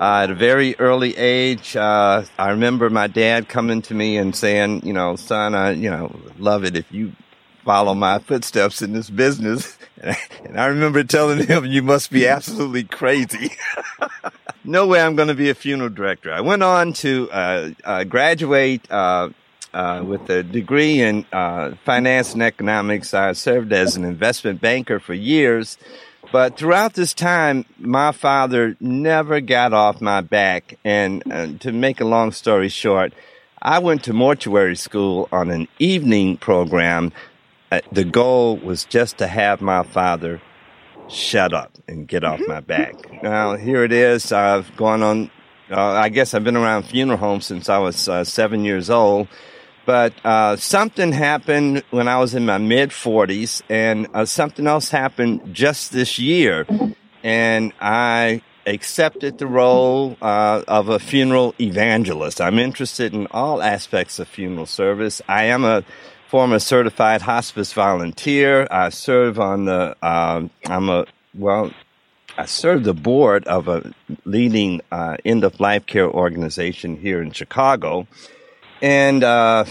Uh, 0.00 0.20
at 0.22 0.30
a 0.30 0.34
very 0.36 0.78
early 0.78 1.16
age, 1.16 1.74
uh, 1.74 2.22
I 2.38 2.50
remember 2.50 2.88
my 2.90 3.08
dad 3.08 3.48
coming 3.48 3.82
to 3.82 3.94
me 3.94 4.18
and 4.18 4.36
saying, 4.36 4.82
"You 4.86 4.92
know, 4.92 5.16
son, 5.16 5.56
I 5.56 5.72
you 5.72 5.90
know 5.90 6.14
love 6.38 6.64
it 6.64 6.76
if 6.76 6.84
you 6.92 7.10
follow 7.64 7.94
my 7.94 8.20
footsteps 8.20 8.82
in 8.82 8.92
this 8.92 9.10
business." 9.10 9.76
And 10.44 10.58
I 10.58 10.66
remember 10.66 11.04
telling 11.04 11.46
him, 11.46 11.66
"You 11.66 11.82
must 11.82 12.10
be 12.10 12.26
absolutely 12.26 12.84
crazy." 12.84 13.52
no 14.64 14.86
way 14.86 15.00
I'm 15.00 15.14
going 15.14 15.28
to 15.28 15.34
be 15.34 15.50
a 15.50 15.54
funeral 15.54 15.90
director. 15.90 16.32
I 16.32 16.40
went 16.40 16.62
on 16.62 16.92
to 16.94 17.30
uh, 17.30 17.70
uh, 17.84 18.04
graduate 18.04 18.90
uh, 18.90 19.28
uh, 19.72 20.02
with 20.04 20.28
a 20.30 20.42
degree 20.42 21.00
in 21.00 21.24
uh, 21.32 21.72
finance 21.84 22.32
and 22.32 22.42
economics. 22.42 23.14
I 23.14 23.32
served 23.32 23.72
as 23.72 23.96
an 23.96 24.04
investment 24.04 24.60
banker 24.60 24.98
for 24.98 25.14
years. 25.14 25.78
But 26.32 26.56
throughout 26.56 26.94
this 26.94 27.12
time, 27.12 27.64
my 27.78 28.12
father 28.12 28.76
never 28.78 29.40
got 29.40 29.72
off 29.72 30.00
my 30.00 30.20
back. 30.20 30.78
And 30.84 31.22
uh, 31.30 31.48
to 31.60 31.72
make 31.72 32.00
a 32.00 32.04
long 32.04 32.30
story 32.30 32.68
short, 32.68 33.12
I 33.60 33.78
went 33.80 34.04
to 34.04 34.12
mortuary 34.12 34.76
school 34.76 35.28
on 35.32 35.50
an 35.50 35.66
evening 35.78 36.36
program. 36.36 37.12
The 37.92 38.04
goal 38.04 38.56
was 38.56 38.84
just 38.84 39.18
to 39.18 39.28
have 39.28 39.60
my 39.60 39.84
father 39.84 40.40
shut 41.08 41.52
up 41.52 41.72
and 41.86 42.06
get 42.06 42.24
off 42.24 42.40
my 42.48 42.60
back. 42.60 42.94
Now, 43.22 43.54
here 43.56 43.84
it 43.84 43.92
is. 43.92 44.32
I've 44.32 44.74
gone 44.76 45.02
on, 45.02 45.30
uh, 45.70 45.80
I 45.80 46.08
guess 46.08 46.34
I've 46.34 46.42
been 46.42 46.56
around 46.56 46.84
funeral 46.84 47.18
homes 47.18 47.46
since 47.46 47.68
I 47.68 47.78
was 47.78 48.08
uh, 48.08 48.24
seven 48.24 48.64
years 48.64 48.90
old. 48.90 49.28
But 49.86 50.14
uh, 50.24 50.56
something 50.56 51.12
happened 51.12 51.84
when 51.90 52.08
I 52.08 52.18
was 52.18 52.34
in 52.34 52.44
my 52.44 52.58
mid 52.58 52.90
40s, 52.90 53.62
and 53.68 54.08
uh, 54.14 54.24
something 54.24 54.66
else 54.66 54.90
happened 54.90 55.54
just 55.54 55.92
this 55.92 56.18
year. 56.18 56.66
And 57.22 57.72
I 57.80 58.42
accepted 58.66 59.38
the 59.38 59.46
role 59.46 60.16
uh, 60.20 60.62
of 60.68 60.88
a 60.88 60.98
funeral 60.98 61.54
evangelist. 61.60 62.40
I'm 62.40 62.58
interested 62.58 63.14
in 63.14 63.26
all 63.28 63.62
aspects 63.62 64.18
of 64.18 64.28
funeral 64.28 64.66
service. 64.66 65.22
I 65.28 65.44
am 65.44 65.64
a 65.64 65.84
former 66.30 66.60
certified 66.60 67.22
hospice 67.22 67.72
volunteer. 67.72 68.68
I 68.70 68.90
serve 68.90 69.40
on 69.40 69.64
the, 69.64 69.96
uh, 70.00 70.46
I'm 70.66 70.88
a, 70.88 71.04
well, 71.34 71.72
I 72.38 72.46
serve 72.46 72.84
the 72.84 72.94
board 72.94 73.48
of 73.48 73.66
a 73.66 73.92
leading 74.24 74.80
uh, 74.92 75.16
end 75.24 75.42
of 75.42 75.58
life 75.58 75.86
care 75.86 76.08
organization 76.08 76.96
here 76.96 77.20
in 77.20 77.32
Chicago. 77.32 78.06
And 78.80 79.24
uh, 79.24 79.64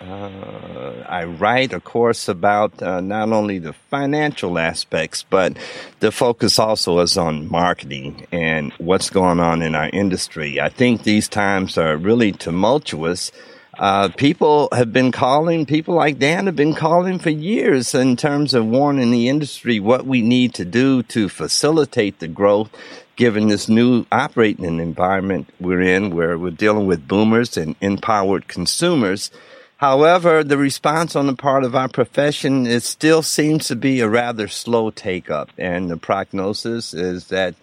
uh, 0.00 1.04
I 1.08 1.24
write, 1.26 1.72
of 1.72 1.84
course, 1.84 2.26
about 2.26 2.82
uh, 2.82 3.00
not 3.00 3.30
only 3.30 3.60
the 3.60 3.72
financial 3.72 4.58
aspects, 4.58 5.24
but 5.30 5.56
the 6.00 6.10
focus 6.10 6.58
also 6.58 6.98
is 6.98 7.16
on 7.16 7.48
marketing 7.48 8.26
and 8.32 8.72
what's 8.78 9.10
going 9.10 9.38
on 9.38 9.62
in 9.62 9.76
our 9.76 9.90
industry. 9.90 10.60
I 10.60 10.70
think 10.70 11.04
these 11.04 11.28
times 11.28 11.78
are 11.78 11.96
really 11.96 12.32
tumultuous. 12.32 13.30
Uh, 13.78 14.08
people 14.08 14.68
have 14.72 14.92
been 14.92 15.12
calling, 15.12 15.64
people 15.64 15.94
like 15.94 16.18
Dan 16.18 16.46
have 16.46 16.56
been 16.56 16.74
calling 16.74 17.20
for 17.20 17.30
years 17.30 17.94
in 17.94 18.16
terms 18.16 18.52
of 18.52 18.66
warning 18.66 19.12
the 19.12 19.28
industry 19.28 19.78
what 19.78 20.04
we 20.04 20.20
need 20.20 20.52
to 20.54 20.64
do 20.64 21.04
to 21.04 21.28
facilitate 21.28 22.18
the 22.18 22.26
growth 22.26 22.70
given 23.14 23.46
this 23.48 23.68
new 23.68 24.04
operating 24.10 24.80
environment 24.80 25.48
we're 25.60 25.80
in 25.80 26.14
where 26.14 26.36
we're 26.36 26.50
dealing 26.50 26.86
with 26.86 27.06
boomers 27.06 27.56
and 27.56 27.76
empowered 27.80 28.48
consumers. 28.48 29.30
However, 29.76 30.42
the 30.42 30.58
response 30.58 31.14
on 31.14 31.28
the 31.28 31.36
part 31.36 31.62
of 31.62 31.76
our 31.76 31.88
profession 31.88 32.66
it 32.66 32.82
still 32.82 33.22
seems 33.22 33.68
to 33.68 33.76
be 33.76 34.00
a 34.00 34.08
rather 34.08 34.48
slow 34.48 34.90
take 34.90 35.30
up, 35.30 35.50
and 35.56 35.88
the 35.88 35.96
prognosis 35.96 36.94
is 36.94 37.28
that 37.28 37.54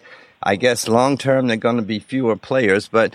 I 0.42 0.56
guess 0.56 0.88
long 0.88 1.18
term 1.18 1.46
there 1.46 1.56
are 1.56 1.60
going 1.60 1.76
to 1.76 1.82
be 1.82 1.98
fewer 1.98 2.36
players, 2.36 2.88
but 2.88 3.12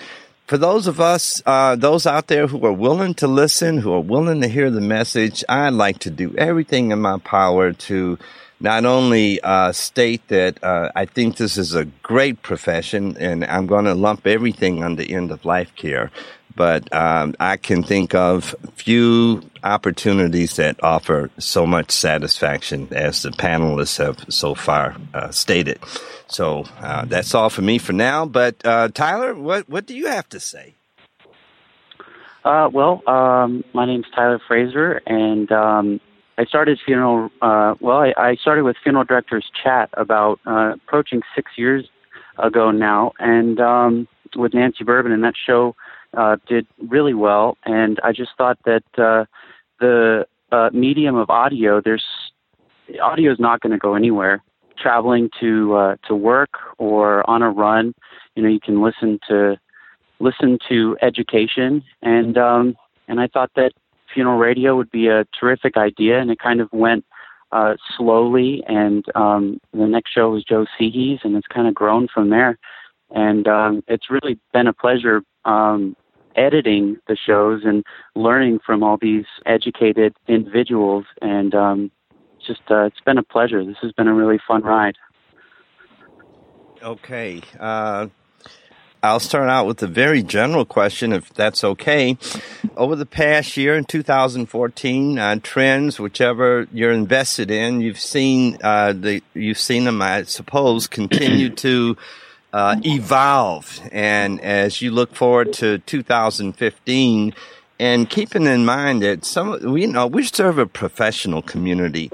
for 0.51 0.57
those 0.57 0.85
of 0.85 0.99
us, 0.99 1.41
uh, 1.45 1.77
those 1.77 2.05
out 2.05 2.27
there 2.27 2.45
who 2.45 2.65
are 2.65 2.73
willing 2.73 3.13
to 3.13 3.25
listen, 3.25 3.77
who 3.77 3.93
are 3.93 4.01
willing 4.01 4.41
to 4.41 4.49
hear 4.49 4.69
the 4.69 4.81
message, 4.81 5.45
I'd 5.47 5.69
like 5.69 5.99
to 5.99 6.09
do 6.09 6.35
everything 6.37 6.91
in 6.91 6.99
my 6.99 7.19
power 7.19 7.71
to 7.71 8.19
not 8.59 8.83
only 8.83 9.39
uh, 9.39 9.71
state 9.71 10.27
that 10.27 10.61
uh, 10.61 10.91
I 10.93 11.05
think 11.05 11.37
this 11.37 11.55
is 11.55 11.73
a 11.73 11.85
great 12.03 12.41
profession, 12.41 13.15
and 13.17 13.45
I'm 13.45 13.65
going 13.65 13.85
to 13.85 13.93
lump 13.93 14.27
everything 14.27 14.83
under 14.83 15.03
end 15.03 15.31
of 15.31 15.45
life 15.45 15.73
care, 15.77 16.11
but 16.55 16.93
um, 16.93 17.35
I 17.39 17.57
can 17.57 17.83
think 17.83 18.15
of 18.15 18.55
few 18.73 19.41
opportunities 19.63 20.55
that 20.55 20.83
offer 20.83 21.29
so 21.37 21.65
much 21.65 21.91
satisfaction 21.91 22.87
as 22.91 23.21
the 23.21 23.29
panelists 23.29 23.97
have 23.97 24.25
so 24.33 24.55
far 24.55 24.95
uh, 25.13 25.31
stated. 25.31 25.79
So 26.27 26.65
uh, 26.79 27.05
that's 27.05 27.35
all 27.35 27.49
for 27.49 27.61
me 27.61 27.77
for 27.77 27.93
now. 27.93 28.25
But 28.25 28.65
uh, 28.65 28.89
Tyler, 28.89 29.35
what 29.35 29.69
what 29.69 29.85
do 29.85 29.95
you 29.95 30.07
have 30.07 30.27
to 30.29 30.39
say? 30.39 30.75
Uh, 32.43 32.69
well, 32.73 33.07
um, 33.07 33.63
my 33.73 33.85
name's 33.85 34.07
Tyler 34.15 34.41
Fraser, 34.47 35.01
and 35.05 35.51
um, 35.51 36.01
I 36.37 36.45
started 36.45 36.79
funeral. 36.83 37.29
Uh, 37.41 37.75
well, 37.79 37.97
I, 37.97 38.13
I, 38.17 38.35
started 38.35 38.63
with 38.63 38.77
Funeral 38.81 39.05
Directors 39.05 39.45
Chat 39.63 39.91
about 39.93 40.39
uh, 40.47 40.73
approaching 40.73 41.21
six 41.35 41.51
years 41.55 41.87
ago 42.39 42.71
now, 42.71 43.11
and 43.19 43.59
um, 43.59 44.07
with 44.35 44.55
Nancy 44.55 44.83
Burban, 44.83 45.11
and 45.11 45.23
that 45.23 45.35
show 45.45 45.75
uh, 46.15 46.37
did 46.47 46.67
really 46.87 47.13
well, 47.13 47.57
and 47.65 47.99
I 48.03 48.11
just 48.11 48.31
thought 48.37 48.57
that 48.65 48.83
uh, 48.97 49.25
the 49.79 50.25
uh, 50.51 50.69
medium 50.73 51.15
of 51.15 51.29
audio, 51.29 51.81
there's 51.81 52.05
audio 53.01 53.31
is 53.31 53.39
not 53.39 53.61
going 53.61 53.71
to 53.71 53.77
go 53.77 53.95
anywhere. 53.95 54.43
Traveling 54.77 55.29
to 55.39 55.75
uh, 55.75 55.95
to 56.07 56.15
work 56.15 56.51
or 56.79 57.29
on 57.29 57.43
a 57.43 57.49
run, 57.49 57.93
you 58.35 58.41
know, 58.41 58.49
you 58.49 58.59
can 58.59 58.81
listen 58.81 59.19
to 59.27 59.57
listen 60.19 60.57
to 60.69 60.97
education, 61.01 61.83
and 62.01 62.37
um, 62.37 62.75
and 63.07 63.19
I 63.19 63.27
thought 63.27 63.51
that 63.55 63.73
funeral 64.13 64.37
radio 64.37 64.75
would 64.75 64.89
be 64.91 65.07
a 65.07 65.25
terrific 65.39 65.77
idea, 65.77 66.19
and 66.19 66.31
it 66.31 66.39
kind 66.39 66.61
of 66.61 66.69
went 66.71 67.05
uh, 67.51 67.75
slowly. 67.97 68.63
And 68.67 69.05
um, 69.15 69.59
the 69.73 69.87
next 69.87 70.11
show 70.11 70.31
was 70.31 70.43
Joe 70.43 70.65
Sehee's, 70.79 71.19
and 71.23 71.35
it's 71.35 71.47
kind 71.47 71.67
of 71.67 71.73
grown 71.73 72.07
from 72.07 72.29
there. 72.29 72.57
And 73.13 73.47
um, 73.47 73.83
it's 73.87 74.09
really 74.09 74.39
been 74.53 74.67
a 74.67 74.73
pleasure 74.73 75.21
um, 75.45 75.95
editing 76.35 76.97
the 77.07 77.15
shows 77.15 77.61
and 77.63 77.83
learning 78.15 78.59
from 78.65 78.83
all 78.83 78.97
these 79.01 79.25
educated 79.45 80.15
individuals. 80.27 81.05
And 81.21 81.53
um, 81.53 81.91
just 82.45 82.61
uh, 82.69 82.85
it's 82.85 83.01
been 83.01 83.17
a 83.17 83.23
pleasure. 83.23 83.63
This 83.63 83.77
has 83.81 83.91
been 83.93 84.07
a 84.07 84.13
really 84.13 84.39
fun 84.47 84.63
ride. 84.63 84.95
Okay. 86.81 87.41
Uh, 87.59 88.07
I'll 89.03 89.19
start 89.19 89.49
out 89.49 89.65
with 89.65 89.81
a 89.81 89.87
very 89.87 90.21
general 90.21 90.63
question, 90.63 91.11
if 91.11 91.33
that's 91.33 91.63
okay. 91.63 92.17
Over 92.77 92.95
the 92.95 93.07
past 93.07 93.57
year 93.57 93.75
in 93.75 93.85
2014, 93.85 95.17
uh, 95.17 95.39
trends, 95.41 95.99
whichever 95.99 96.67
you're 96.71 96.91
invested 96.91 97.49
in, 97.49 97.81
you've 97.81 97.99
seen 97.99 98.59
uh, 98.63 98.93
the 98.93 99.23
you've 99.33 99.57
seen 99.57 99.85
them, 99.85 100.03
I 100.03 100.23
suppose, 100.23 100.85
continue 100.87 101.49
to 101.49 101.97
uh, 102.53 102.77
evolve. 102.83 103.81
And 103.91 104.39
as 104.41 104.81
you 104.81 104.91
look 104.91 105.15
forward 105.15 105.53
to 105.53 105.79
2015, 105.79 107.33
and 107.79 108.07
keeping 108.07 108.45
in 108.45 108.63
mind 108.63 109.01
that 109.01 109.25
some, 109.25 109.59
we 109.73 109.81
you 109.81 109.87
know, 109.87 110.05
we 110.05 110.23
serve 110.23 110.59
a 110.59 110.67
professional 110.67 111.41
community. 111.41 112.11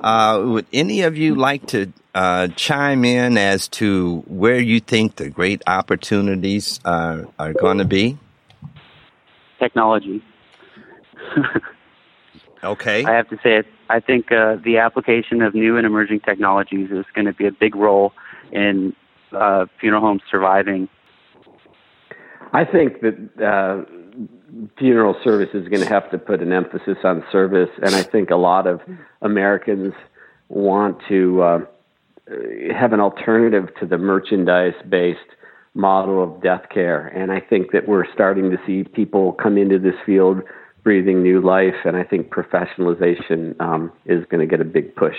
Uh, 0.00 0.40
would 0.44 0.66
any 0.72 1.02
of 1.02 1.16
you 1.16 1.34
like 1.34 1.66
to 1.66 1.92
uh, 2.14 2.46
chime 2.54 3.04
in 3.04 3.36
as 3.36 3.66
to 3.66 4.22
where 4.28 4.60
you 4.60 4.78
think 4.78 5.16
the 5.16 5.28
great 5.28 5.60
opportunities 5.66 6.78
uh, 6.84 7.24
are 7.36 7.52
going 7.52 7.78
to 7.78 7.84
be? 7.84 8.16
Technology. 9.58 10.22
okay. 12.62 13.04
I 13.04 13.14
have 13.14 13.28
to 13.30 13.36
say 13.42 13.56
it. 13.56 13.66
I 13.88 13.98
think 13.98 14.30
uh, 14.30 14.56
the 14.64 14.78
application 14.78 15.42
of 15.42 15.52
new 15.52 15.76
and 15.76 15.84
emerging 15.84 16.20
technologies 16.20 16.92
is 16.92 17.06
going 17.12 17.24
to 17.24 17.32
be 17.32 17.46
a 17.46 17.52
big 17.52 17.74
role 17.74 18.12
in 18.52 18.94
uh, 19.32 19.66
funeral 19.80 20.02
homes 20.02 20.22
surviving? 20.30 20.88
I 22.52 22.64
think 22.64 23.00
that 23.02 23.16
uh, 23.44 23.84
funeral 24.78 25.16
service 25.22 25.50
is 25.52 25.68
going 25.68 25.82
to 25.82 25.88
have 25.88 26.10
to 26.10 26.18
put 26.18 26.40
an 26.40 26.52
emphasis 26.52 26.98
on 27.04 27.24
service, 27.30 27.70
and 27.82 27.94
I 27.94 28.02
think 28.02 28.30
a 28.30 28.36
lot 28.36 28.66
of 28.66 28.80
Americans 29.22 29.92
want 30.48 30.98
to 31.08 31.42
uh, 31.42 31.58
have 32.74 32.92
an 32.92 33.00
alternative 33.00 33.68
to 33.80 33.86
the 33.86 33.98
merchandise-based 33.98 35.18
model 35.74 36.22
of 36.22 36.42
death 36.42 36.62
care. 36.72 37.06
And 37.08 37.30
I 37.30 37.40
think 37.40 37.72
that 37.72 37.86
we're 37.86 38.10
starting 38.12 38.50
to 38.50 38.56
see 38.66 38.84
people 38.84 39.32
come 39.32 39.58
into 39.58 39.78
this 39.78 39.94
field 40.06 40.42
breathing 40.82 41.22
new 41.22 41.40
life, 41.40 41.74
and 41.84 41.96
I 41.96 42.04
think 42.04 42.30
professionalization 42.30 43.60
um, 43.60 43.92
is 44.06 44.24
going 44.30 44.40
to 44.40 44.46
get 44.46 44.60
a 44.60 44.64
big 44.64 44.94
push. 44.96 45.16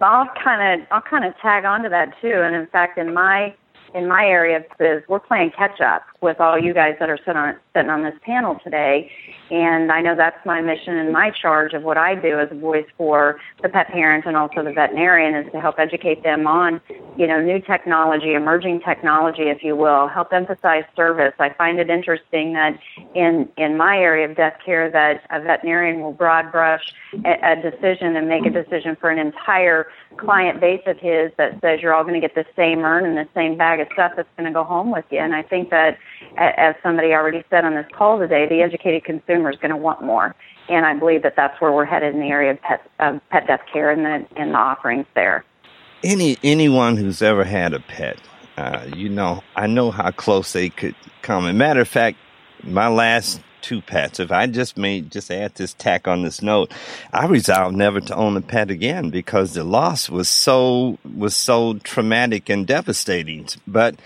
I'll 0.00 0.28
kind 0.42 0.80
of 0.80 0.86
I'll 0.90 1.02
kind 1.02 1.24
of 1.24 1.36
tag 1.40 1.64
onto 1.64 1.88
that 1.88 2.14
too. 2.20 2.42
And 2.42 2.54
in 2.54 2.66
fact, 2.66 2.98
in 2.98 3.12
my 3.14 3.54
in 3.94 4.06
my 4.06 4.24
area 4.24 4.58
of 4.58 4.64
biz, 4.78 5.02
we're 5.08 5.18
playing 5.18 5.52
catch 5.56 5.80
up 5.80 6.02
with 6.20 6.40
all 6.40 6.58
you 6.58 6.74
guys 6.74 6.96
that 7.00 7.08
are 7.08 7.18
sitting 7.18 7.36
on 7.36 7.56
sitting 7.78 7.90
on 7.90 8.02
this 8.02 8.14
panel 8.22 8.58
today. 8.64 9.10
And 9.50 9.90
I 9.90 10.02
know 10.02 10.14
that's 10.16 10.44
my 10.44 10.60
mission 10.60 10.96
and 10.96 11.12
my 11.12 11.30
charge 11.30 11.72
of 11.72 11.82
what 11.82 11.96
I 11.96 12.14
do 12.14 12.38
as 12.38 12.48
a 12.50 12.54
voice 12.54 12.84
for 12.96 13.40
the 13.62 13.68
pet 13.68 13.88
parent 13.88 14.26
and 14.26 14.36
also 14.36 14.62
the 14.62 14.72
veterinarian 14.72 15.34
is 15.34 15.50
to 15.52 15.60
help 15.60 15.78
educate 15.78 16.22
them 16.22 16.46
on, 16.46 16.80
you 17.16 17.26
know, 17.26 17.40
new 17.40 17.60
technology, 17.60 18.34
emerging 18.34 18.80
technology, 18.80 19.44
if 19.44 19.62
you 19.62 19.74
will, 19.74 20.08
help 20.08 20.32
emphasize 20.32 20.84
service. 20.94 21.32
I 21.38 21.50
find 21.50 21.78
it 21.78 21.88
interesting 21.88 22.52
that 22.54 22.78
in 23.14 23.48
in 23.56 23.76
my 23.76 23.96
area 23.96 24.28
of 24.28 24.36
death 24.36 24.58
care 24.64 24.90
that 24.90 25.22
a 25.30 25.40
veterinarian 25.40 26.00
will 26.00 26.12
broad 26.12 26.52
brush 26.52 26.92
a, 27.24 27.52
a 27.52 27.70
decision 27.70 28.16
and 28.16 28.28
make 28.28 28.44
a 28.44 28.50
decision 28.50 28.96
for 28.96 29.08
an 29.08 29.18
entire 29.18 29.86
client 30.18 30.60
base 30.60 30.82
of 30.86 30.98
his 30.98 31.30
that 31.38 31.58
says 31.60 31.80
you're 31.80 31.94
all 31.94 32.02
going 32.02 32.20
to 32.20 32.20
get 32.20 32.34
the 32.34 32.44
same 32.54 32.80
urn 32.80 33.06
and 33.06 33.16
the 33.16 33.28
same 33.34 33.56
bag 33.56 33.80
of 33.80 33.88
stuff 33.92 34.12
that's 34.16 34.28
going 34.36 34.46
to 34.46 34.52
go 34.52 34.64
home 34.64 34.90
with 34.90 35.04
you. 35.10 35.18
And 35.18 35.34
I 35.34 35.42
think 35.42 35.70
that 35.70 35.96
as 36.36 36.74
somebody 36.82 37.12
already 37.12 37.44
said 37.50 37.64
on 37.68 37.74
this 37.74 37.86
call 37.96 38.18
today, 38.18 38.48
the 38.48 38.62
educated 38.62 39.04
consumer 39.04 39.50
is 39.50 39.56
going 39.58 39.70
to 39.70 39.76
want 39.76 40.02
more. 40.02 40.34
And 40.68 40.84
I 40.84 40.94
believe 40.94 41.22
that 41.22 41.34
that's 41.36 41.60
where 41.60 41.72
we're 41.72 41.84
headed 41.84 42.14
in 42.14 42.20
the 42.20 42.28
area 42.28 42.52
of 42.52 42.62
pet, 42.62 42.90
pet 43.30 43.46
death 43.46 43.60
care 43.72 43.90
and 43.90 44.04
the, 44.04 44.26
and 44.36 44.52
the 44.52 44.58
offerings 44.58 45.06
there. 45.14 45.44
Any 46.02 46.38
anyone 46.44 46.96
who's 46.96 47.22
ever 47.22 47.44
had 47.44 47.74
a 47.74 47.80
pet, 47.80 48.18
uh, 48.56 48.86
you 48.94 49.08
know, 49.08 49.42
I 49.56 49.66
know 49.66 49.90
how 49.90 50.10
close 50.12 50.52
they 50.52 50.68
could 50.68 50.94
come. 51.22 51.46
As 51.46 51.54
matter 51.54 51.80
of 51.80 51.88
fact, 51.88 52.18
my 52.62 52.88
last 52.88 53.40
two 53.60 53.80
pets. 53.82 54.20
If 54.20 54.30
I 54.30 54.46
just 54.46 54.76
made 54.76 55.10
just 55.10 55.30
add 55.30 55.56
this 55.56 55.74
tack 55.74 56.06
on 56.06 56.22
this 56.22 56.40
note, 56.40 56.72
I 57.12 57.26
resolved 57.26 57.76
never 57.76 58.00
to 58.00 58.14
own 58.14 58.36
a 58.36 58.40
pet 58.40 58.70
again 58.70 59.10
because 59.10 59.54
the 59.54 59.64
loss 59.64 60.08
was 60.08 60.28
so 60.28 60.98
was 61.16 61.34
so 61.34 61.74
traumatic 61.78 62.48
and 62.48 62.66
devastating. 62.66 63.48
But 63.66 63.96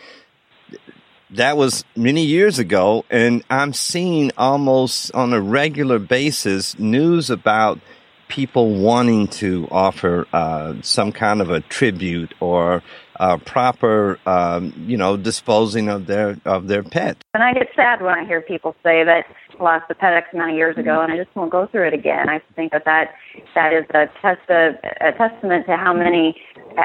that 1.32 1.56
was 1.56 1.84
many 1.96 2.24
years 2.24 2.58
ago, 2.58 3.04
and 3.10 3.42
I'm 3.48 3.72
seeing 3.72 4.32
almost 4.36 5.12
on 5.14 5.32
a 5.32 5.40
regular 5.40 5.98
basis 5.98 6.78
news 6.78 7.30
about 7.30 7.80
people 8.28 8.74
wanting 8.74 9.28
to 9.28 9.68
offer 9.70 10.26
uh, 10.32 10.74
some 10.82 11.12
kind 11.12 11.40
of 11.40 11.50
a 11.50 11.60
tribute 11.60 12.34
or 12.40 12.82
uh, 13.22 13.36
proper, 13.38 14.18
um, 14.26 14.74
you 14.76 14.96
know, 14.96 15.16
disposing 15.16 15.88
of 15.88 16.06
their 16.06 16.36
of 16.44 16.66
their 16.66 16.82
pet. 16.82 17.16
And 17.34 17.42
I 17.42 17.52
get 17.54 17.68
sad 17.76 18.02
when 18.02 18.12
I 18.12 18.24
hear 18.24 18.40
people 18.40 18.74
say 18.82 19.04
that 19.04 19.26
lost 19.60 19.84
a 19.90 19.94
pet 19.94 20.12
X 20.12 20.28
amount 20.32 20.50
of 20.50 20.56
years 20.56 20.76
ago, 20.76 21.00
and 21.00 21.12
I 21.12 21.16
just 21.16 21.34
won't 21.36 21.52
go 21.52 21.68
through 21.68 21.86
it 21.86 21.94
again. 21.94 22.28
I 22.28 22.40
think 22.56 22.72
that 22.72 22.84
that, 22.84 23.14
that 23.54 23.72
is 23.72 23.84
a, 23.90 24.06
test, 24.20 24.40
a, 24.50 24.72
a 25.00 25.12
testament 25.12 25.66
to 25.66 25.76
how 25.76 25.94
many, 25.94 26.36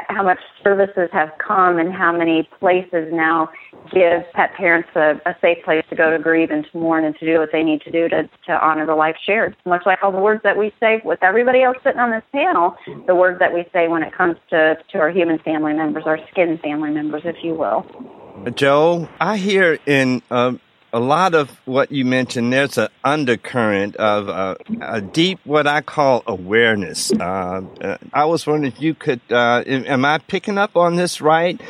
how 0.08 0.22
much 0.22 0.38
services 0.62 1.08
have 1.12 1.30
come, 1.38 1.78
and 1.78 1.92
how 1.92 2.16
many 2.16 2.48
places 2.60 3.08
now 3.10 3.50
give 3.92 4.22
pet 4.34 4.54
parents 4.54 4.88
a, 4.94 5.20
a 5.26 5.34
safe 5.40 5.64
place 5.64 5.84
to 5.90 5.96
go 5.96 6.10
to 6.10 6.22
grieve 6.22 6.50
and 6.50 6.66
to 6.70 6.78
mourn 6.78 7.04
and 7.04 7.16
to 7.18 7.26
do 7.26 7.38
what 7.38 7.50
they 7.52 7.62
need 7.62 7.80
to 7.80 7.90
do 7.90 8.08
to 8.08 8.28
to 8.46 8.52
honor 8.64 8.86
the 8.86 8.94
life 8.94 9.16
shared. 9.24 9.56
Much 9.64 9.82
like 9.86 9.98
all 10.02 10.12
the 10.12 10.18
words 10.18 10.42
that 10.44 10.56
we 10.56 10.72
say 10.78 11.00
with 11.04 11.22
everybody 11.22 11.62
else 11.62 11.76
sitting 11.82 12.00
on 12.00 12.10
this 12.10 12.22
panel, 12.32 12.76
the 13.06 13.14
words 13.14 13.38
that 13.38 13.52
we 13.52 13.64
say 13.72 13.88
when 13.88 14.02
it 14.02 14.12
comes 14.12 14.36
to 14.50 14.76
to 14.92 14.98
our 14.98 15.10
human 15.10 15.38
family 15.38 15.72
members, 15.72 16.04
our 16.06 16.18
skin 16.30 16.58
family 16.58 16.90
members, 16.90 17.22
if 17.24 17.36
you 17.42 17.54
will. 17.54 17.86
Joe, 18.54 19.08
I 19.20 19.36
hear 19.36 19.78
in 19.86 20.22
uh, 20.30 20.54
a 20.92 21.00
lot 21.00 21.34
of 21.34 21.50
what 21.64 21.92
you 21.92 22.04
mentioned, 22.04 22.52
there's 22.52 22.78
an 22.78 22.88
undercurrent 23.04 23.96
of 23.96 24.28
uh, 24.28 24.54
a 24.80 25.00
deep, 25.00 25.38
what 25.44 25.66
I 25.66 25.80
call 25.82 26.22
awareness. 26.26 27.12
Uh, 27.12 27.62
uh, 27.80 27.98
I 28.12 28.24
was 28.24 28.46
wondering 28.46 28.72
if 28.72 28.80
you 28.80 28.94
could, 28.94 29.20
uh, 29.30 29.62
am 29.66 30.04
I 30.04 30.18
picking 30.18 30.56
up 30.56 30.76
on 30.76 30.96
this 30.96 31.20
right? 31.20 31.60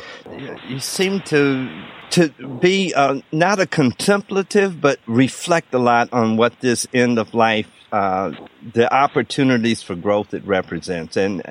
You 0.67 0.79
seem 0.79 1.21
to 1.21 1.69
to 2.11 2.29
be 2.59 2.91
uh, 2.95 3.21
not 3.31 3.59
a 3.59 3.67
contemplative, 3.67 4.81
but 4.81 4.99
reflect 5.05 5.71
a 5.75 5.77
lot 5.77 6.11
on 6.11 6.37
what 6.37 6.59
this 6.59 6.87
end 6.91 7.19
of 7.19 7.35
life, 7.35 7.67
uh, 7.91 8.31
the 8.73 8.91
opportunities 8.91 9.83
for 9.83 9.93
growth 9.95 10.33
it 10.33 10.43
represents, 10.43 11.17
and 11.17 11.43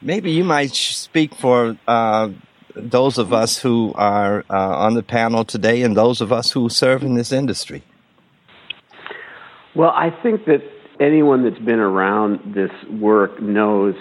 maybe 0.00 0.30
you 0.30 0.44
might 0.44 0.72
speak 0.72 1.34
for 1.34 1.76
those 2.76 3.18
of 3.18 3.32
us 3.32 3.58
who 3.58 3.92
are 3.94 4.44
uh, 4.50 4.76
on 4.78 4.94
the 4.94 5.02
panel 5.02 5.44
today 5.44 5.82
and 5.82 5.96
those 5.96 6.20
of 6.20 6.32
us 6.32 6.52
who 6.52 6.68
serve 6.68 7.02
in 7.02 7.14
this 7.14 7.32
industry? 7.32 7.82
Well, 9.74 9.90
I 9.90 10.10
think 10.22 10.44
that 10.46 10.62
anyone 11.00 11.44
that's 11.44 11.62
been 11.64 11.80
around 11.80 12.54
this 12.54 12.70
work 13.00 13.40
knows 13.40 13.94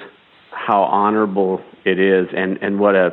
how 0.52 0.84
honorable 0.84 1.62
it 1.86 2.00
is 2.00 2.28
and, 2.36 2.58
and 2.62 2.80
what 2.80 2.96
a 2.96 3.12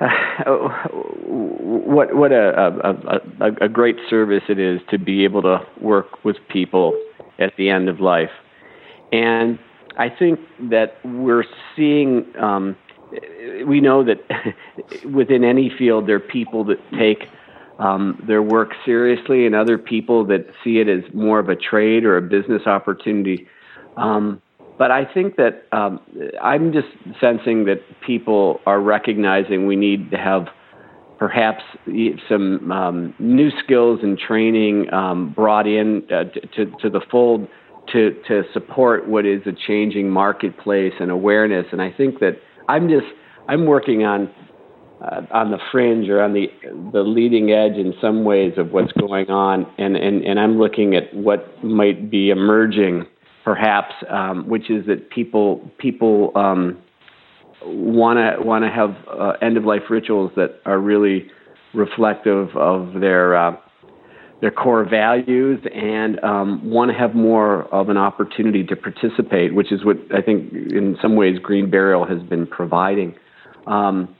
uh, 0.00 0.08
what 1.26 2.14
what 2.14 2.32
a, 2.32 2.72
a, 2.82 3.44
a, 3.44 3.66
a 3.66 3.68
great 3.68 3.96
service 4.08 4.42
it 4.48 4.58
is 4.58 4.80
to 4.90 4.98
be 4.98 5.24
able 5.24 5.42
to 5.42 5.58
work 5.80 6.24
with 6.24 6.36
people 6.48 6.98
at 7.38 7.52
the 7.56 7.68
end 7.70 7.88
of 7.88 8.00
life, 8.00 8.30
and 9.12 9.58
I 9.96 10.08
think 10.08 10.40
that 10.70 10.94
we're 11.04 11.44
seeing 11.76 12.24
um, 12.38 12.76
we 13.66 13.80
know 13.80 14.04
that 14.04 14.18
within 15.04 15.44
any 15.44 15.70
field 15.76 16.06
there 16.08 16.16
are 16.16 16.20
people 16.20 16.64
that 16.64 16.78
take 16.98 17.28
um, 17.78 18.22
their 18.26 18.42
work 18.42 18.72
seriously 18.84 19.46
and 19.46 19.54
other 19.54 19.78
people 19.78 20.24
that 20.26 20.46
see 20.62 20.78
it 20.78 20.88
as 20.88 21.02
more 21.14 21.38
of 21.38 21.48
a 21.48 21.56
trade 21.56 22.04
or 22.04 22.16
a 22.16 22.22
business 22.22 22.66
opportunity. 22.66 23.46
Um, 23.96 24.42
but 24.78 24.90
I 24.90 25.04
think 25.04 25.36
that 25.36 25.66
um, 25.72 26.00
I'm 26.42 26.72
just 26.72 26.88
sensing 27.20 27.64
that 27.66 27.82
people 28.00 28.60
are 28.66 28.80
recognizing 28.80 29.66
we 29.66 29.76
need 29.76 30.10
to 30.10 30.16
have 30.16 30.48
perhaps 31.18 31.62
some 32.28 32.72
um, 32.72 33.14
new 33.18 33.50
skills 33.62 34.00
and 34.02 34.18
training 34.18 34.92
um, 34.92 35.32
brought 35.34 35.66
in 35.66 36.02
uh, 36.10 36.24
to, 36.56 36.66
to 36.80 36.88
the 36.88 37.00
fold 37.10 37.46
to, 37.92 38.16
to 38.26 38.42
support 38.52 39.06
what 39.08 39.26
is 39.26 39.42
a 39.46 39.52
changing 39.52 40.08
marketplace 40.08 40.94
and 41.00 41.10
awareness. 41.10 41.66
And 41.72 41.82
I 41.82 41.92
think 41.92 42.20
that 42.20 42.40
I'm 42.70 42.88
just 42.88 43.06
I'm 43.48 43.66
working 43.66 44.04
on 44.04 44.30
uh, 45.02 45.22
on 45.32 45.50
the 45.50 45.58
fringe 45.72 46.08
or 46.08 46.22
on 46.22 46.34
the 46.34 46.46
the 46.92 47.02
leading 47.02 47.50
edge 47.50 47.76
in 47.76 47.94
some 48.00 48.24
ways 48.24 48.52
of 48.56 48.70
what's 48.70 48.92
going 48.92 49.28
on, 49.28 49.66
and 49.78 49.96
and 49.96 50.22
and 50.24 50.38
I'm 50.38 50.58
looking 50.58 50.94
at 50.94 51.12
what 51.14 51.64
might 51.64 52.10
be 52.10 52.30
emerging, 52.30 53.06
perhaps, 53.44 53.94
um, 54.08 54.48
which 54.48 54.70
is 54.70 54.86
that 54.86 55.10
people 55.10 55.68
people 55.78 56.32
want 57.64 58.18
to 58.18 58.44
want 58.44 58.64
to 58.64 58.70
have 58.70 58.96
uh, 59.08 59.32
end 59.42 59.56
of 59.56 59.64
life 59.64 59.82
rituals 59.90 60.30
that 60.36 60.60
are 60.64 60.78
really 60.78 61.28
reflective 61.74 62.48
of 62.56 63.00
their 63.00 63.36
uh, 63.36 63.56
their 64.40 64.50
core 64.50 64.88
values 64.88 65.60
and 65.74 66.22
um, 66.24 66.70
want 66.70 66.90
to 66.90 66.96
have 66.96 67.14
more 67.14 67.64
of 67.74 67.88
an 67.88 67.96
opportunity 67.96 68.64
to 68.64 68.76
participate, 68.76 69.54
which 69.54 69.70
is 69.70 69.84
what 69.84 69.96
I 70.14 70.22
think 70.22 70.52
in 70.52 70.96
some 71.02 71.14
ways 71.16 71.38
Green 71.38 71.70
Burial 71.70 72.06
has 72.06 72.22
been 72.22 72.46
providing. 72.46 73.14
Um, 73.66 74.14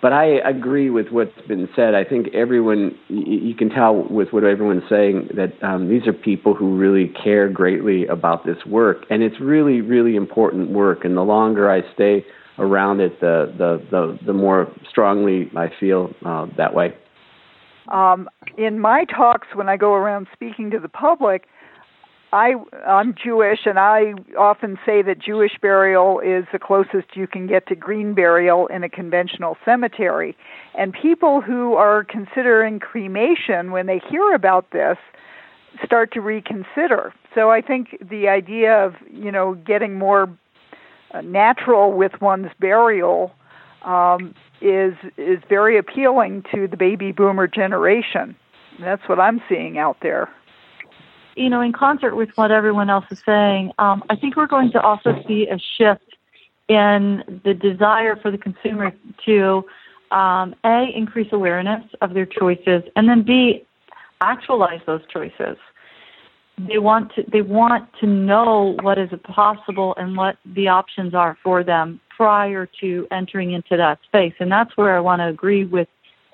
but 0.00 0.12
I 0.12 0.26
agree 0.48 0.90
with 0.90 1.08
what's 1.08 1.40
been 1.48 1.66
said. 1.74 1.94
I 1.94 2.04
think 2.04 2.28
everyone, 2.34 2.94
you 3.08 3.54
can 3.54 3.70
tell 3.70 4.06
with 4.10 4.28
what 4.32 4.44
everyone's 4.44 4.82
saying, 4.88 5.30
that 5.34 5.54
um, 5.66 5.88
these 5.88 6.06
are 6.06 6.12
people 6.12 6.54
who 6.54 6.76
really 6.76 7.10
care 7.24 7.48
greatly 7.48 8.06
about 8.06 8.44
this 8.44 8.58
work. 8.66 9.06
And 9.08 9.22
it's 9.22 9.40
really, 9.40 9.80
really 9.80 10.14
important 10.14 10.70
work. 10.70 11.06
And 11.06 11.16
the 11.16 11.22
longer 11.22 11.70
I 11.70 11.80
stay 11.94 12.24
around 12.58 13.00
it, 13.00 13.18
the, 13.20 13.52
the, 13.56 13.82
the, 13.90 14.18
the 14.26 14.32
more 14.34 14.70
strongly 14.90 15.50
I 15.56 15.70
feel 15.80 16.12
uh, 16.24 16.48
that 16.58 16.74
way. 16.74 16.94
Um, 17.88 18.28
in 18.56 18.80
my 18.80 19.04
talks, 19.04 19.48
when 19.54 19.68
I 19.68 19.76
go 19.76 19.94
around 19.94 20.26
speaking 20.32 20.70
to 20.70 20.78
the 20.78 20.88
public, 20.88 21.46
I 22.32 22.54
I'm 22.84 23.14
Jewish, 23.14 23.60
and 23.64 23.78
I 23.78 24.14
often 24.36 24.76
say 24.84 25.02
that 25.02 25.20
Jewish 25.20 25.52
burial 25.62 26.18
is 26.18 26.44
the 26.52 26.58
closest 26.58 27.14
you 27.14 27.28
can 27.28 27.46
get 27.46 27.68
to 27.68 27.76
green 27.76 28.12
burial 28.12 28.66
in 28.66 28.82
a 28.82 28.88
conventional 28.88 29.56
cemetery. 29.64 30.36
And 30.76 30.92
people 30.92 31.40
who 31.40 31.74
are 31.74 32.02
considering 32.02 32.80
cremation, 32.80 33.70
when 33.70 33.86
they 33.86 34.00
hear 34.10 34.34
about 34.34 34.72
this, 34.72 34.96
start 35.84 36.12
to 36.14 36.20
reconsider. 36.20 37.14
So 37.34 37.50
I 37.50 37.60
think 37.60 37.96
the 38.00 38.26
idea 38.26 38.84
of 38.84 38.94
you 39.12 39.30
know 39.30 39.54
getting 39.54 39.94
more 39.94 40.28
uh, 41.12 41.20
natural 41.20 41.92
with 41.92 42.20
one's 42.20 42.50
burial 42.58 43.32
um, 43.84 44.34
is 44.64 44.94
is 45.18 45.38
very 45.48 45.76
appealing 45.76 46.42
to 46.52 46.66
the 46.66 46.76
baby 46.76 47.12
boomer 47.12 47.46
generation. 47.46 48.34
That's 48.80 49.06
what 49.08 49.20
I'm 49.20 49.40
seeing 49.48 49.78
out 49.78 49.98
there. 50.00 50.30
You 51.36 51.50
know, 51.50 51.60
in 51.60 51.72
concert 51.72 52.16
with 52.16 52.30
what 52.36 52.50
everyone 52.50 52.90
else 52.90 53.04
is 53.10 53.22
saying, 53.26 53.72
um, 53.78 54.02
I 54.08 54.16
think 54.16 54.36
we're 54.36 54.46
going 54.46 54.72
to 54.72 54.80
also 54.80 55.22
see 55.28 55.46
a 55.48 55.58
shift 55.76 56.16
in 56.68 57.40
the 57.44 57.52
desire 57.52 58.16
for 58.16 58.30
the 58.30 58.38
consumer 58.38 58.92
to 59.26 59.64
um, 60.10 60.54
a 60.64 60.86
increase 60.94 61.32
awareness 61.32 61.84
of 62.00 62.14
their 62.14 62.26
choices, 62.26 62.82
and 62.96 63.08
then 63.08 63.22
b 63.22 63.64
actualize 64.20 64.80
those 64.86 65.02
choices. 65.12 65.58
They 66.56 66.78
want 66.78 67.12
to 67.16 67.24
they 67.30 67.42
want 67.42 67.90
to 68.00 68.06
know 68.06 68.76
what 68.80 68.96
is 68.96 69.10
possible 69.24 69.94
and 69.98 70.16
what 70.16 70.38
the 70.46 70.68
options 70.68 71.12
are 71.12 71.36
for 71.42 71.62
them 71.62 72.00
prior 72.16 72.68
to 72.80 73.06
entering 73.10 73.52
into 73.52 73.76
that 73.76 73.98
space. 74.04 74.34
And 74.38 74.50
that's 74.50 74.76
where 74.76 74.96
I 74.96 75.00
want 75.00 75.20
to 75.20 75.28
agree 75.28 75.64
with 75.64 75.88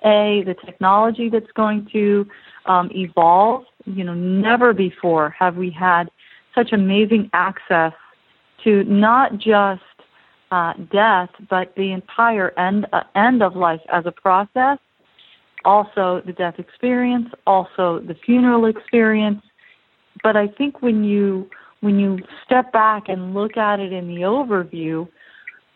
A, 0.04 0.42
the 0.46 0.54
technology 0.64 1.28
that's 1.28 1.50
going 1.52 1.88
to 1.92 2.26
um, 2.66 2.90
evolve. 2.94 3.64
You 3.86 4.04
know, 4.04 4.14
never 4.14 4.72
before 4.72 5.30
have 5.30 5.56
we 5.56 5.70
had 5.70 6.10
such 6.54 6.72
amazing 6.72 7.30
access 7.32 7.92
to 8.64 8.84
not 8.84 9.38
just 9.38 9.82
uh, 10.50 10.74
death, 10.92 11.30
but 11.48 11.74
the 11.76 11.92
entire 11.92 12.50
end, 12.58 12.86
uh, 12.92 13.02
end 13.14 13.42
of 13.42 13.56
life 13.56 13.80
as 13.92 14.04
a 14.06 14.12
process. 14.12 14.78
Also, 15.64 16.22
the 16.26 16.32
death 16.32 16.58
experience, 16.58 17.28
also 17.46 18.00
the 18.00 18.14
funeral 18.14 18.66
experience. 18.66 19.42
But 20.22 20.36
I 20.36 20.48
think 20.48 20.82
when 20.82 21.04
you 21.04 21.48
when 21.80 21.98
you 21.98 22.18
step 22.44 22.72
back 22.72 23.08
and 23.08 23.32
look 23.32 23.56
at 23.56 23.80
it 23.80 23.92
in 23.92 24.06
the 24.08 24.22
overview, 24.22 25.08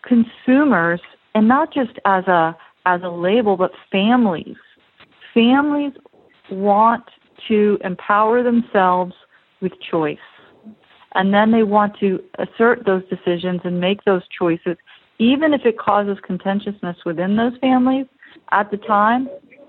consumers, 0.06 1.00
and 1.34 1.48
not 1.48 1.72
just 1.72 1.98
as 2.04 2.26
a 2.26 2.56
as 2.86 3.00
a 3.02 3.08
label, 3.08 3.56
but 3.56 3.72
families. 3.90 4.56
Families 5.32 5.92
want 6.50 7.04
to 7.48 7.78
empower 7.82 8.42
themselves 8.42 9.14
with 9.62 9.72
choice. 9.80 10.18
And 11.14 11.32
then 11.32 11.50
they 11.50 11.62
want 11.62 11.98
to 12.00 12.22
assert 12.38 12.84
those 12.84 13.02
decisions 13.08 13.62
and 13.64 13.80
make 13.80 14.04
those 14.04 14.22
choices, 14.38 14.76
even 15.18 15.54
if 15.54 15.62
it 15.64 15.78
causes 15.78 16.18
contentiousness 16.22 16.98
within 17.06 17.36
those 17.36 17.56
families 17.60 18.06
at 18.52 18.70
the 18.70 18.76
time. 18.76 19.28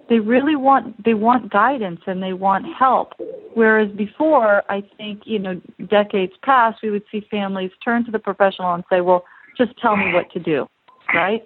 They 0.09 0.19
really 0.19 0.55
want 0.55 1.03
they 1.03 1.13
want 1.13 1.51
guidance 1.51 2.01
and 2.05 2.21
they 2.21 2.33
want 2.33 2.65
help 2.77 3.13
Whereas 3.55 3.89
before, 3.91 4.63
I 4.69 4.83
think, 4.97 5.21
you 5.23 5.39
know, 5.39 5.61
decades 5.89 6.33
past, 6.43 6.79
we 6.83 6.91
would 6.91 7.03
see 7.09 7.25
families 7.31 7.71
turn 7.83 8.03
to 8.03 8.11
the 8.11 8.19
professional 8.19 8.73
and 8.73 8.83
say, 8.89 8.99
well, 8.99 9.23
just 9.57 9.77
tell 9.81 9.95
me 9.95 10.13
what 10.13 10.31
to 10.31 10.39
do, 10.39 10.67
right? 11.13 11.43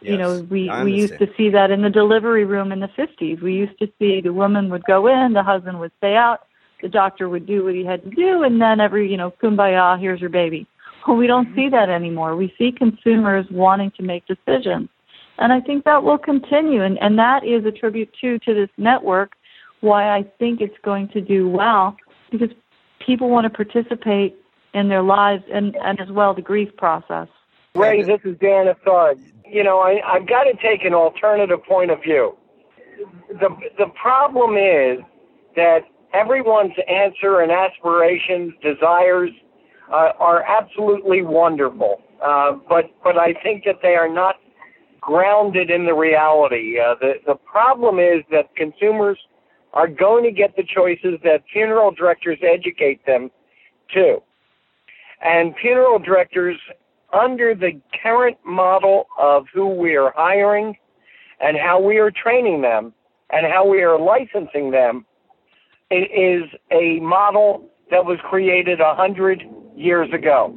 Yes, 0.00 0.10
you 0.10 0.18
know, 0.18 0.40
we, 0.50 0.70
we 0.84 0.92
used 0.92 1.18
to 1.18 1.26
see 1.36 1.50
that 1.50 1.70
in 1.70 1.82
the 1.82 1.90
delivery 1.90 2.44
room 2.44 2.70
in 2.70 2.80
the 2.80 2.88
50s. 2.88 3.40
We 3.40 3.54
used 3.54 3.78
to 3.78 3.88
see 3.98 4.20
the 4.20 4.32
woman 4.32 4.68
would 4.70 4.84
go 4.84 5.06
in, 5.06 5.32
the 5.32 5.42
husband 5.42 5.80
would 5.80 5.92
stay 5.98 6.14
out, 6.14 6.46
the 6.82 6.88
doctor 6.88 7.28
would 7.28 7.46
do 7.46 7.64
what 7.64 7.74
he 7.74 7.84
had 7.84 8.02
to 8.04 8.10
do, 8.10 8.42
and 8.42 8.60
then 8.60 8.80
every, 8.80 9.10
you 9.10 9.16
know, 9.16 9.32
kumbaya, 9.42 9.98
here's 9.98 10.20
your 10.20 10.30
baby. 10.30 10.66
Well, 11.06 11.16
we 11.16 11.26
don't 11.26 11.46
mm-hmm. 11.46 11.56
see 11.56 11.68
that 11.70 11.88
anymore. 11.88 12.36
We 12.36 12.52
see 12.58 12.72
consumers 12.72 13.46
wanting 13.50 13.92
to 13.96 14.02
make 14.02 14.24
decisions. 14.26 14.88
And 15.38 15.52
I 15.52 15.60
think 15.60 15.84
that 15.84 16.02
will 16.02 16.18
continue. 16.18 16.82
And, 16.82 16.98
and 16.98 17.18
that 17.18 17.44
is 17.44 17.64
a 17.64 17.70
tribute, 17.70 18.10
too, 18.20 18.38
to 18.40 18.54
this 18.54 18.70
network, 18.76 19.32
why 19.80 20.16
I 20.16 20.24
think 20.38 20.60
it's 20.60 20.76
going 20.82 21.08
to 21.08 21.20
do 21.20 21.48
well, 21.48 21.96
because 22.30 22.50
people 23.04 23.28
want 23.28 23.44
to 23.44 23.50
participate 23.50 24.36
in 24.76 24.88
their 24.88 25.02
lives 25.02 25.42
and, 25.52 25.74
and 25.82 25.98
as 26.00 26.10
well 26.10 26.34
the 26.34 26.42
grief 26.42 26.68
process. 26.76 27.28
Ray, 27.74 28.02
this 28.02 28.20
is 28.24 28.36
Dan 28.38 28.66
Isard. 28.66 29.18
You 29.48 29.64
know, 29.64 29.80
I, 29.80 30.00
I've 30.06 30.28
got 30.28 30.44
to 30.44 30.52
take 30.54 30.84
an 30.84 30.92
alternative 30.94 31.60
point 31.66 31.90
of 31.90 32.02
view. 32.02 32.36
The 33.28 33.48
the 33.78 33.86
problem 34.00 34.56
is 34.56 35.04
that 35.56 35.80
everyone's 36.14 36.72
answer 36.88 37.40
and 37.40 37.50
aspirations, 37.50 38.52
desires, 38.62 39.30
uh, 39.90 40.12
are 40.18 40.42
absolutely 40.42 41.22
wonderful, 41.22 42.02
uh, 42.24 42.52
but 42.68 42.84
but 43.02 43.18
I 43.18 43.34
think 43.42 43.64
that 43.64 43.76
they 43.82 43.94
are 43.94 44.08
not 44.08 44.36
grounded 45.00 45.70
in 45.70 45.84
the 45.84 45.94
reality. 45.94 46.78
Uh, 46.78 46.94
the 47.00 47.14
the 47.26 47.34
problem 47.34 47.98
is 47.98 48.24
that 48.30 48.54
consumers 48.56 49.18
are 49.74 49.88
going 49.88 50.24
to 50.24 50.32
get 50.32 50.56
the 50.56 50.64
choices 50.64 51.20
that 51.22 51.44
funeral 51.52 51.90
directors 51.90 52.38
educate 52.42 53.04
them 53.04 53.30
to, 53.92 54.22
and 55.22 55.54
funeral 55.60 55.98
directors 55.98 56.56
under 57.12 57.54
the 57.54 57.80
current 58.02 58.36
model 58.44 59.06
of 59.18 59.44
who 59.52 59.68
we 59.68 59.96
are 59.96 60.12
hiring 60.16 60.76
and 61.40 61.56
how 61.56 61.80
we 61.80 61.98
are 61.98 62.10
training 62.10 62.62
them 62.62 62.92
and 63.30 63.46
how 63.46 63.66
we 63.66 63.82
are 63.82 63.98
licensing 63.98 64.70
them 64.70 65.04
it 65.90 66.10
is 66.10 66.50
a 66.72 67.00
model 67.00 67.68
that 67.90 68.04
was 68.04 68.18
created 68.28 68.80
a 68.80 68.94
hundred 68.94 69.42
years 69.76 70.08
ago. 70.12 70.54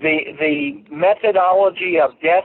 The 0.00 0.18
the 0.38 0.84
methodology 0.94 1.98
of 1.98 2.10
death 2.22 2.44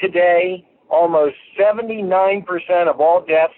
today, 0.00 0.64
almost 0.88 1.34
79% 1.60 2.44
of 2.88 3.00
all 3.00 3.24
deaths 3.26 3.52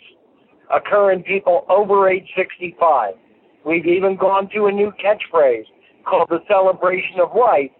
occur 0.74 1.12
in 1.12 1.22
people 1.22 1.64
over 1.68 2.08
age 2.08 2.28
65. 2.36 3.14
We've 3.64 3.86
even 3.86 4.16
gone 4.16 4.48
to 4.54 4.66
a 4.66 4.72
new 4.72 4.92
catchphrase 4.92 5.66
called 6.06 6.28
the 6.30 6.40
celebration 6.48 7.20
of 7.20 7.30
life 7.36 7.70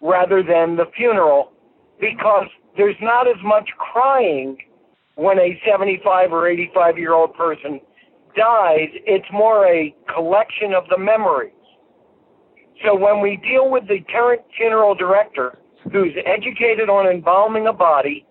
rather 0.00 0.42
than 0.42 0.76
the 0.76 0.86
funeral 0.96 1.52
because 2.00 2.46
there's 2.76 2.96
not 3.00 3.28
as 3.28 3.36
much 3.44 3.68
crying 3.78 4.56
when 5.16 5.38
a 5.38 5.60
75 5.68 6.32
or 6.32 6.48
85 6.48 6.98
year 6.98 7.12
old 7.12 7.34
person 7.34 7.80
dies. 8.36 8.88
It's 9.06 9.26
more 9.32 9.66
a 9.66 9.94
collection 10.14 10.72
of 10.74 10.84
the 10.88 10.98
memories. 10.98 11.52
So 12.84 12.96
when 12.96 13.20
we 13.20 13.36
deal 13.36 13.70
with 13.70 13.86
the 13.88 13.98
current 14.10 14.40
funeral 14.56 14.94
director 14.94 15.58
who's 15.92 16.14
educated 16.24 16.88
on 16.88 17.06
embalming 17.06 17.66
a 17.66 17.72
body, 17.72 18.26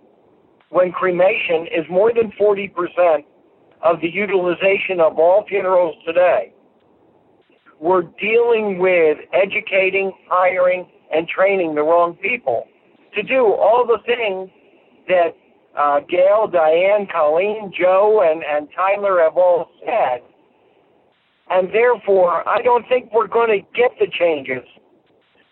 when 0.69 0.91
cremation 0.91 1.67
is 1.67 1.85
more 1.89 2.11
than 2.13 2.31
40% 2.39 3.23
of 3.83 4.01
the 4.01 4.09
utilization 4.09 4.99
of 4.99 5.17
all 5.19 5.45
funerals 5.47 5.95
today, 6.05 6.53
we're 7.79 8.03
dealing 8.19 8.79
with 8.79 9.17
educating, 9.33 10.11
hiring, 10.29 10.87
and 11.13 11.27
training 11.27 11.75
the 11.75 11.81
wrong 11.81 12.15
people 12.21 12.65
to 13.15 13.23
do 13.23 13.45
all 13.53 13.85
the 13.85 13.99
things 14.05 14.49
that 15.07 15.35
uh, 15.77 16.01
Gail, 16.01 16.47
Dianne, 16.47 17.11
Coleen, 17.11 17.73
Joe, 17.73 18.21
and, 18.23 18.43
and 18.43 18.67
Tyler 18.75 19.21
have 19.21 19.37
all 19.37 19.69
said. 19.85 20.21
And 21.49 21.69
therefore, 21.73 22.47
I 22.47 22.61
don't 22.61 22.87
think 22.87 23.11
we're 23.11 23.27
going 23.27 23.49
to 23.49 23.65
get 23.75 23.91
the 23.99 24.07
changes 24.07 24.63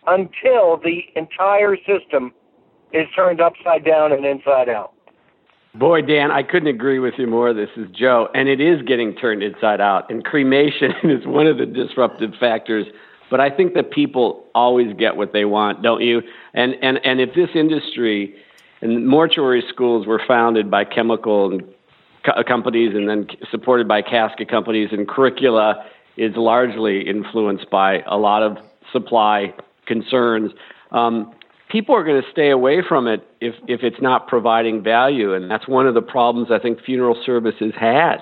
until 0.06 0.76
the 0.76 1.00
entire 1.16 1.76
system 1.76 2.32
is 2.92 3.06
turned 3.16 3.40
upside 3.40 3.84
down 3.84 4.12
and 4.12 4.24
inside 4.24 4.68
out. 4.68 4.92
Boy, 5.78 6.02
Dan, 6.02 6.32
I 6.32 6.42
couldn't 6.42 6.66
agree 6.66 6.98
with 6.98 7.14
you 7.18 7.28
more. 7.28 7.54
This 7.54 7.68
is 7.76 7.86
Joe, 7.92 8.28
and 8.34 8.48
it 8.48 8.60
is 8.60 8.82
getting 8.82 9.14
turned 9.14 9.44
inside 9.44 9.80
out. 9.80 10.10
And 10.10 10.24
cremation 10.24 10.92
is 11.04 11.24
one 11.24 11.46
of 11.46 11.58
the 11.58 11.66
disruptive 11.66 12.32
factors. 12.40 12.86
But 13.30 13.38
I 13.40 13.48
think 13.50 13.74
that 13.74 13.92
people 13.92 14.44
always 14.56 14.96
get 14.96 15.16
what 15.16 15.32
they 15.32 15.44
want, 15.44 15.82
don't 15.82 16.02
you? 16.02 16.22
And 16.52 16.74
and 16.82 16.98
and 17.04 17.20
if 17.20 17.34
this 17.34 17.50
industry 17.54 18.34
and 18.80 19.06
mortuary 19.06 19.62
schools 19.68 20.04
were 20.04 20.20
founded 20.26 20.68
by 20.68 20.84
chemical 20.84 21.52
and 21.52 21.62
co- 22.24 22.42
companies 22.42 22.96
and 22.96 23.08
then 23.08 23.28
supported 23.48 23.86
by 23.86 24.02
casket 24.02 24.48
companies, 24.48 24.88
and 24.90 25.06
curricula 25.06 25.84
is 26.16 26.34
largely 26.34 27.08
influenced 27.08 27.70
by 27.70 28.00
a 28.06 28.16
lot 28.16 28.42
of 28.42 28.56
supply 28.92 29.54
concerns. 29.86 30.50
Um, 30.90 31.32
people 31.70 31.94
are 31.94 32.04
going 32.04 32.20
to 32.20 32.30
stay 32.30 32.50
away 32.50 32.82
from 32.86 33.06
it 33.06 33.26
if 33.40 33.54
if 33.66 33.82
it's 33.82 34.00
not 34.00 34.28
providing 34.28 34.82
value, 34.82 35.34
and 35.34 35.50
that's 35.50 35.68
one 35.68 35.86
of 35.86 35.94
the 35.94 36.02
problems 36.02 36.50
I 36.50 36.58
think 36.58 36.82
funeral 36.82 37.20
services 37.24 37.72
had, 37.78 38.18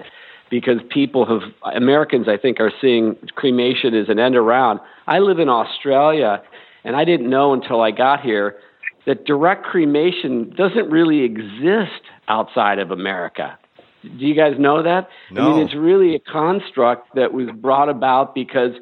because 0.50 0.78
people 0.90 1.26
have 1.26 1.50
Americans 1.74 2.28
I 2.28 2.36
think 2.36 2.60
are 2.60 2.72
seeing 2.80 3.16
cremation 3.34 3.94
as 3.94 4.08
an 4.08 4.18
end 4.18 4.36
around. 4.36 4.80
I 5.06 5.18
live 5.18 5.38
in 5.38 5.48
Australia, 5.48 6.42
and 6.84 6.96
I 6.96 7.04
didn't 7.04 7.30
know 7.30 7.52
until 7.52 7.80
I 7.80 7.90
got 7.90 8.20
here 8.20 8.56
that 9.06 9.24
direct 9.24 9.64
cremation 9.64 10.52
doesn't 10.56 10.90
really 10.90 11.22
exist 11.22 12.02
outside 12.28 12.78
of 12.78 12.90
America. 12.90 13.56
Do 14.02 14.26
you 14.26 14.34
guys 14.34 14.54
know 14.58 14.82
that? 14.82 15.08
No. 15.30 15.52
I 15.52 15.56
mean, 15.56 15.66
it's 15.66 15.74
really 15.74 16.14
a 16.14 16.18
construct 16.18 17.14
that 17.14 17.32
was 17.32 17.48
brought 17.54 17.88
about 17.88 18.34
because 18.34 18.72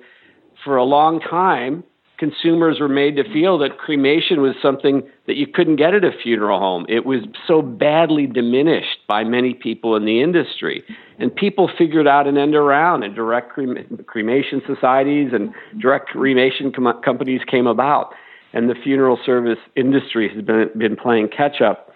for 0.65 0.77
a 0.77 0.85
long 0.85 1.21
time, 1.21 1.85
consumers 2.19 2.81
were 2.81 2.89
made 2.89 3.17
to 3.17 3.25
feel 3.33 3.59
that 3.59 3.79
cremation 3.79 4.41
was 4.41 4.55
something 4.63 5.03
that 5.27 5.37
you 5.37 5.47
couldn't 5.47 5.77
get 5.77 5.95
at 5.95 6.05
a 6.05 6.11
funeral 6.23 6.59
home. 6.59 6.87
It 6.89 7.05
was 7.05 7.21
so 7.47 7.61
badly 7.61 8.27
diminished 8.27 8.99
by 9.09 9.25
many 9.25 9.55
people 9.55 9.97
in 9.97 10.05
the 10.05 10.21
industry. 10.23 10.85
And 11.19 11.35
people 11.35 11.71
figured 11.77 12.07
out 12.07 12.27
an 12.27 12.39
end 12.39 12.55
around, 12.55 13.03
and 13.03 13.15
direct 13.15 13.57
crem- 13.57 14.07
cremation 14.07 14.63
societies 14.67 15.31
and 15.33 15.53
direct 15.81 16.09
cremation 16.09 16.73
com- 16.73 17.01
companies 17.05 17.41
came 17.51 17.67
about. 17.67 18.15
And 18.53 18.71
the 18.71 18.75
funeral 18.75 19.19
service 19.27 19.59
industry 19.75 20.33
has 20.33 20.45
been, 20.45 20.71
been 20.79 20.97
playing 20.97 21.29
catch 21.37 21.61
up. 21.61 21.91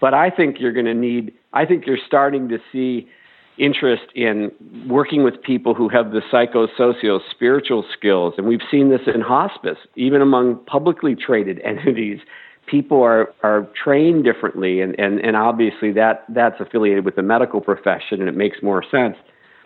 But 0.00 0.14
I 0.14 0.30
think 0.30 0.60
you're 0.60 0.72
going 0.72 0.86
to 0.86 0.94
need, 0.94 1.32
I 1.52 1.64
think 1.64 1.86
you're 1.86 1.98
starting 2.06 2.48
to 2.50 2.58
see 2.70 3.08
interest 3.58 4.04
in 4.14 4.50
working 4.88 5.24
with 5.24 5.40
people 5.42 5.74
who 5.74 5.88
have 5.88 6.12
the 6.12 6.20
psychosocial 6.32 7.20
spiritual 7.30 7.84
skills. 7.96 8.34
And 8.36 8.46
we've 8.46 8.60
seen 8.70 8.90
this 8.90 9.00
in 9.12 9.20
hospice 9.20 9.78
even 9.94 10.20
among 10.20 10.56
publicly 10.66 11.14
traded 11.14 11.60
entities. 11.64 12.20
People 12.66 13.02
are 13.02 13.32
are 13.42 13.68
trained 13.82 14.24
differently 14.24 14.80
and 14.80 14.98
and 14.98 15.20
and 15.20 15.36
obviously 15.36 15.92
that 15.92 16.24
that's 16.28 16.60
affiliated 16.60 17.04
with 17.04 17.16
the 17.16 17.22
medical 17.22 17.60
profession 17.60 18.20
and 18.20 18.28
it 18.28 18.36
makes 18.36 18.62
more 18.62 18.82
sense. 18.90 19.16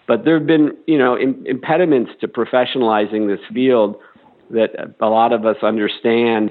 But 0.06 0.24
there 0.24 0.38
have 0.38 0.46
been 0.46 0.72
you 0.86 0.98
know 0.98 1.18
Im- 1.18 1.44
impediments 1.46 2.12
to 2.20 2.28
professionalizing 2.28 3.26
this 3.26 3.44
field 3.52 3.96
that 4.50 4.94
a 5.00 5.06
lot 5.06 5.32
of 5.32 5.46
us 5.46 5.56
understand. 5.62 6.50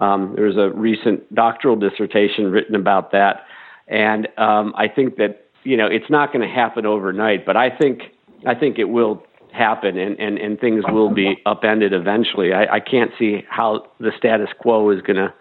Um, 0.00 0.32
there 0.34 0.46
was 0.46 0.56
a 0.56 0.70
recent 0.70 1.32
doctoral 1.34 1.76
dissertation 1.76 2.50
written 2.50 2.74
about 2.74 3.12
that. 3.12 3.44
And 3.88 4.28
um, 4.38 4.72
I 4.76 4.88
think 4.88 5.16
that 5.16 5.49
you 5.64 5.76
know 5.76 5.86
it's 5.86 6.10
not 6.10 6.32
going 6.32 6.46
to 6.46 6.52
happen 6.52 6.86
overnight, 6.86 7.44
but 7.46 7.56
I 7.56 7.70
think 7.70 8.02
I 8.46 8.54
think 8.54 8.78
it 8.78 8.84
will 8.84 9.24
happen, 9.52 9.98
and 9.98 10.18
and, 10.18 10.38
and 10.38 10.58
things 10.58 10.84
will 10.88 11.12
be 11.12 11.36
upended 11.46 11.92
eventually. 11.92 12.52
I, 12.52 12.76
I 12.76 12.80
can't 12.80 13.10
see 13.18 13.44
how 13.48 13.86
the 13.98 14.12
status 14.16 14.48
quo 14.58 14.90
is 14.90 15.02
going 15.02 15.16
to 15.16 15.32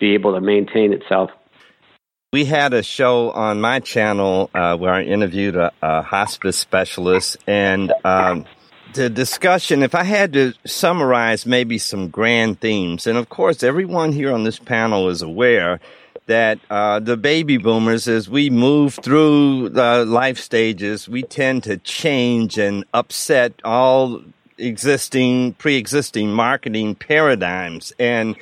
be 0.00 0.14
able 0.14 0.34
to 0.34 0.40
maintain 0.40 0.92
itself. 0.92 1.30
We 2.32 2.46
had 2.46 2.72
a 2.72 2.82
show 2.82 3.30
on 3.30 3.60
my 3.60 3.80
channel 3.80 4.48
uh, 4.54 4.76
where 4.78 4.92
I 4.92 5.02
interviewed 5.02 5.54
a, 5.54 5.70
a 5.82 6.02
hospice 6.02 6.56
specialist, 6.56 7.36
and 7.46 7.92
um, 8.04 8.46
the 8.94 9.10
discussion, 9.10 9.82
if 9.82 9.94
I 9.94 10.04
had 10.04 10.32
to 10.32 10.54
summarize 10.66 11.44
maybe 11.44 11.78
some 11.78 12.08
grand 12.08 12.60
themes, 12.60 13.06
and 13.06 13.18
of 13.18 13.28
course, 13.28 13.62
everyone 13.62 14.12
here 14.12 14.32
on 14.32 14.44
this 14.44 14.58
panel 14.58 15.08
is 15.08 15.22
aware 15.22 15.80
that 16.26 16.58
uh, 16.70 17.00
the 17.00 17.16
baby 17.16 17.56
boomers, 17.56 18.08
as 18.08 18.28
we 18.28 18.50
move 18.50 18.94
through 18.94 19.70
the 19.70 20.04
life 20.04 20.38
stages, 20.38 21.08
we 21.08 21.22
tend 21.22 21.64
to 21.64 21.76
change 21.78 22.58
and 22.58 22.84
upset 22.94 23.52
all 23.64 24.22
existing, 24.58 25.54
pre-existing 25.54 26.32
marketing 26.32 26.94
paradigms. 26.94 27.92
And 27.98 28.36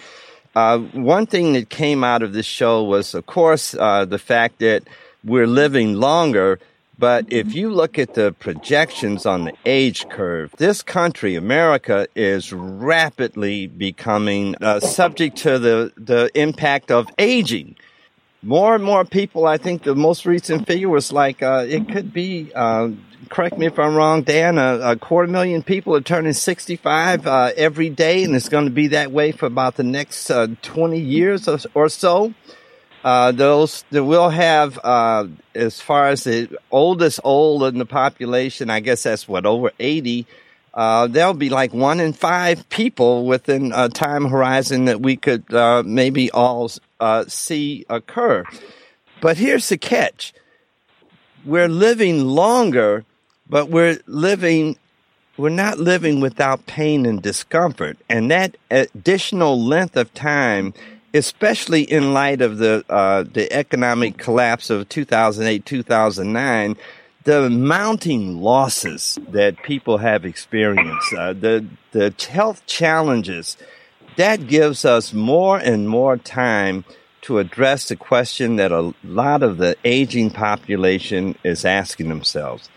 uh, 0.55 0.79
one 0.79 1.27
thing 1.27 1.55
that 1.55 1.71
came 1.71 2.05
out 2.05 2.23
of 2.23 2.33
this 2.33 2.47
show 2.47 2.85
was, 2.85 3.15
of 3.15 3.27
course, 3.27 3.75
uh, 3.75 4.05
the 4.05 4.19
fact 4.19 4.59
that 4.59 4.83
we're 5.25 5.47
living 5.47 5.95
longer, 5.95 6.59
But 7.01 7.33
if 7.33 7.55
you 7.55 7.71
look 7.71 7.99
at 7.99 8.13
the 8.13 8.33
projections 8.33 9.25
on 9.25 9.47
the 9.47 9.55
age 9.65 10.07
curve, 10.11 10.55
this 10.59 10.83
country, 10.83 11.35
America, 11.35 12.07
is 12.15 12.53
rapidly 12.53 13.69
becoming 13.69 14.55
uh, 14.61 14.81
subject 14.81 15.39
to 15.39 15.59
the, 15.59 15.95
the 15.97 16.31
impact 16.35 16.91
of 16.91 17.09
aging. 17.19 17.77
More 18.43 18.75
and 18.75 18.85
more 18.85 19.07
people, 19.07 19.47
I 19.47 19.57
think 19.57 19.83
the 19.83 19.95
most 19.95 20.27
recent 20.27 20.67
figure 20.67 20.91
was 20.91 21.11
like, 21.11 21.43
uh, 21.43 21.65
it 21.67 21.89
could 21.89 22.13
be, 22.13 22.53
uh, 22.55 22.91
correct 23.31 23.57
me 23.57 23.65
if 23.65 23.79
I'm 23.79 23.95
wrong, 23.95 24.21
Dan, 24.21 24.59
a, 24.59 24.91
a, 24.91 24.97
quarter 24.97 25.33
million 25.33 25.63
people 25.63 25.97
are 25.97 26.03
turning 26.03 26.35
65 26.35 27.27
uh, 27.27 27.53
every 27.57 27.89
day, 27.89 28.25
and 28.25 28.37
it's 28.37 28.51
going 28.51 28.67
to 28.67 28.71
be 28.71 28.89
that 28.89 29.11
way 29.11 29.33
for 29.33 29.47
about 29.47 29.77
the 29.77 29.85
next 29.85 30.31
uh, 30.31 30.49
20 30.61 31.01
years 31.01 31.49
or, 31.49 31.59
or 31.73 31.89
so. 31.89 32.35
Uh, 33.03 33.33
those 33.33 33.85
that 33.91 34.05
will 34.05 34.29
have, 34.29 34.79
uh, 34.85 35.27
as 35.55 35.81
far 35.81 36.09
as 36.09 36.25
the 36.25 36.55
oldest 36.71 37.19
old 37.25 37.63
in 37.65 37.79
the 37.79 37.87
population, 37.87 38.69
I 38.69 38.81
guess 38.81 39.05
that's 39.05 39.27
what 39.27 39.47
over 39.47 39.73
eighty. 39.79 40.27
Uh, 40.75 41.07
there'll 41.07 41.35
be 41.35 41.49
like 41.49 41.73
one 41.73 41.99
in 41.99 42.13
five 42.13 42.69
people 42.69 43.25
within 43.25 43.73
a 43.75 43.89
time 43.89 44.27
horizon 44.27 44.85
that 44.85 45.01
we 45.01 45.17
could 45.17 45.53
uh, 45.53 45.83
maybe 45.85 46.31
all 46.31 46.71
uh, 47.01 47.25
see 47.27 47.87
occur. 47.89 48.45
But 49.23 49.39
here's 49.39 49.69
the 49.71 49.79
catch: 49.79 50.35
we're 51.45 51.69
living 51.69 52.27
longer, 52.27 53.05
but 53.49 53.71
we're 53.71 53.99
living. 54.07 54.77
We're 55.39 55.49
not 55.49 55.79
living 55.79 56.21
without 56.21 56.67
pain 56.67 57.07
and 57.07 57.23
discomfort, 57.23 57.97
and 58.11 58.31
that 58.31 58.59
additional 58.71 59.59
length 59.59 59.97
of 59.97 60.13
time 60.13 60.75
especially 61.13 61.83
in 61.83 62.13
light 62.13 62.41
of 62.41 62.59
the 62.59 62.85
uh, 62.89 63.25
the 63.25 63.53
economic 63.53 64.17
collapse 64.17 64.71
of 64.71 64.89
2008 64.89 65.65
2009 65.65 66.77
the 67.25 67.51
mounting 67.51 68.41
losses 68.41 69.19
that 69.29 69.63
people 69.63 69.99
have 69.99 70.25
experienced 70.25 71.13
uh, 71.15 71.33
the 71.33 71.67
the 71.93 72.15
health 72.31 72.65
challenges 72.67 73.57
that 74.17 74.47
gives 74.47 74.85
us 74.85 75.13
more 75.13 75.59
and 75.59 75.89
more 75.89 76.17
time 76.17 76.85
to 77.23 77.39
address 77.39 77.89
the 77.89 77.97
question 77.97 78.57
that 78.57 78.73
a 78.73 78.95
lot 79.05 79.43
of 79.43 79.59
the 79.59 79.77
aging 79.85 80.31
population 80.31 81.37
is 81.45 81.65
asking 81.65 82.09
themselves. 82.09 82.69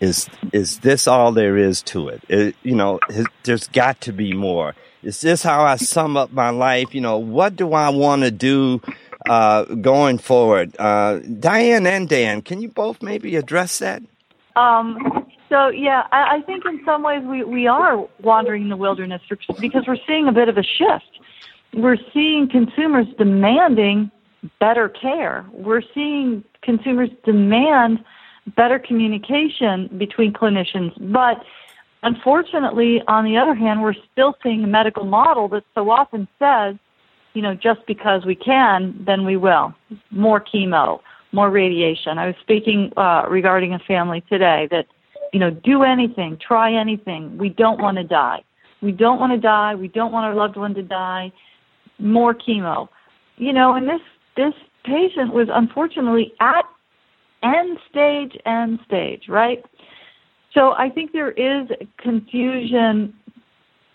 Is 0.00 0.28
is 0.52 0.80
this 0.80 1.06
all 1.06 1.30
there 1.30 1.56
is 1.56 1.80
to 1.82 2.08
it, 2.08 2.22
it 2.28 2.56
you 2.64 2.74
know 2.74 2.98
there's 3.44 3.68
got 3.68 4.00
to 4.02 4.12
be 4.12 4.32
more 4.32 4.74
is 5.02 5.20
this 5.20 5.42
how 5.42 5.64
I 5.64 5.76
sum 5.76 6.16
up 6.16 6.32
my 6.32 6.50
life? 6.50 6.94
You 6.94 7.00
know, 7.00 7.18
what 7.18 7.56
do 7.56 7.72
I 7.72 7.90
want 7.90 8.22
to 8.22 8.30
do 8.30 8.80
uh, 9.28 9.64
going 9.64 10.18
forward? 10.18 10.74
Uh, 10.78 11.20
Dianne 11.20 11.86
and 11.86 12.08
Dan, 12.08 12.42
can 12.42 12.60
you 12.60 12.68
both 12.68 13.02
maybe 13.02 13.36
address 13.36 13.78
that? 13.80 14.02
Um, 14.56 15.26
so 15.48 15.68
yeah, 15.68 16.06
I, 16.12 16.36
I 16.36 16.40
think 16.42 16.64
in 16.64 16.80
some 16.84 17.02
ways 17.02 17.22
we, 17.24 17.44
we 17.44 17.66
are 17.66 18.06
wandering 18.20 18.62
in 18.62 18.68
the 18.68 18.76
wilderness 18.76 19.22
because 19.60 19.84
we're 19.86 19.96
seeing 20.06 20.28
a 20.28 20.32
bit 20.32 20.48
of 20.48 20.56
a 20.56 20.62
shift. 20.62 21.20
We're 21.74 21.98
seeing 22.12 22.48
consumers 22.50 23.06
demanding 23.16 24.10
better 24.60 24.88
care. 24.88 25.46
We're 25.52 25.82
seeing 25.94 26.44
consumers 26.62 27.10
demand 27.24 28.04
better 28.56 28.78
communication 28.78 29.88
between 29.96 30.32
clinicians, 30.32 30.92
but 31.12 31.44
Unfortunately, 32.02 33.00
on 33.06 33.24
the 33.24 33.36
other 33.36 33.54
hand, 33.54 33.82
we're 33.82 33.94
still 34.12 34.34
seeing 34.42 34.64
a 34.64 34.66
medical 34.66 35.04
model 35.04 35.48
that 35.48 35.64
so 35.74 35.90
often 35.90 36.26
says, 36.38 36.76
you 37.34 37.42
know, 37.42 37.54
just 37.54 37.86
because 37.86 38.24
we 38.26 38.34
can, 38.34 39.00
then 39.06 39.24
we 39.24 39.36
will. 39.36 39.72
More 40.10 40.40
chemo, 40.40 41.00
more 41.30 41.50
radiation. 41.50 42.18
I 42.18 42.26
was 42.26 42.34
speaking 42.40 42.92
uh, 42.96 43.24
regarding 43.28 43.72
a 43.72 43.78
family 43.78 44.22
today 44.28 44.68
that, 44.70 44.86
you 45.32 45.40
know, 45.40 45.50
do 45.50 45.82
anything, 45.82 46.38
try 46.46 46.74
anything. 46.74 47.38
We 47.38 47.48
don't 47.48 47.80
want 47.80 47.96
to 47.98 48.04
die. 48.04 48.42
We 48.82 48.92
don't 48.92 49.20
want 49.20 49.32
to 49.32 49.38
die. 49.38 49.76
We 49.76 49.88
don't 49.88 50.12
want 50.12 50.26
our 50.26 50.34
loved 50.34 50.56
one 50.56 50.74
to 50.74 50.82
die. 50.82 51.32
More 51.98 52.34
chemo. 52.34 52.88
You 53.36 53.52
know, 53.52 53.74
and 53.74 53.88
this 53.88 54.00
this 54.36 54.54
patient 54.84 55.32
was 55.32 55.48
unfortunately 55.50 56.32
at 56.40 56.64
end 57.42 57.78
stage, 57.88 58.36
end 58.44 58.80
stage, 58.86 59.24
right? 59.28 59.64
So 60.54 60.72
I 60.72 60.90
think 60.90 61.12
there 61.12 61.30
is 61.30 61.68
confusion. 61.98 63.14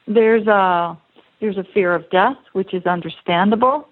There's 0.08 0.48
a 0.48 0.98
there's 1.40 1.58
a 1.58 1.64
fear 1.64 1.94
of 1.94 2.10
death, 2.10 2.38
which 2.54 2.74
is 2.74 2.86
understandable. 2.86 3.88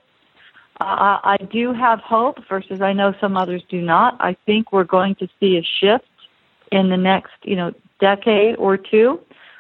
Uh, 0.82 1.20
I 1.24 1.38
do 1.52 1.74
have 1.74 2.00
hope, 2.00 2.40
versus 2.50 2.82
I 2.82 2.92
know 2.92 3.14
some 3.22 3.38
others 3.38 3.64
do 3.70 3.82
not. 3.82 4.18
I 4.20 4.36
think 4.46 4.74
we're 4.74 4.84
going 4.84 5.16
to 5.16 5.28
see 5.40 5.58
a 5.58 5.64
shift 5.80 6.06
in 6.72 6.90
the 6.90 6.98
next, 6.98 7.34
you 7.44 7.56
know, 7.56 7.72
decade 8.02 8.56
or 8.58 8.76
two 8.78 9.20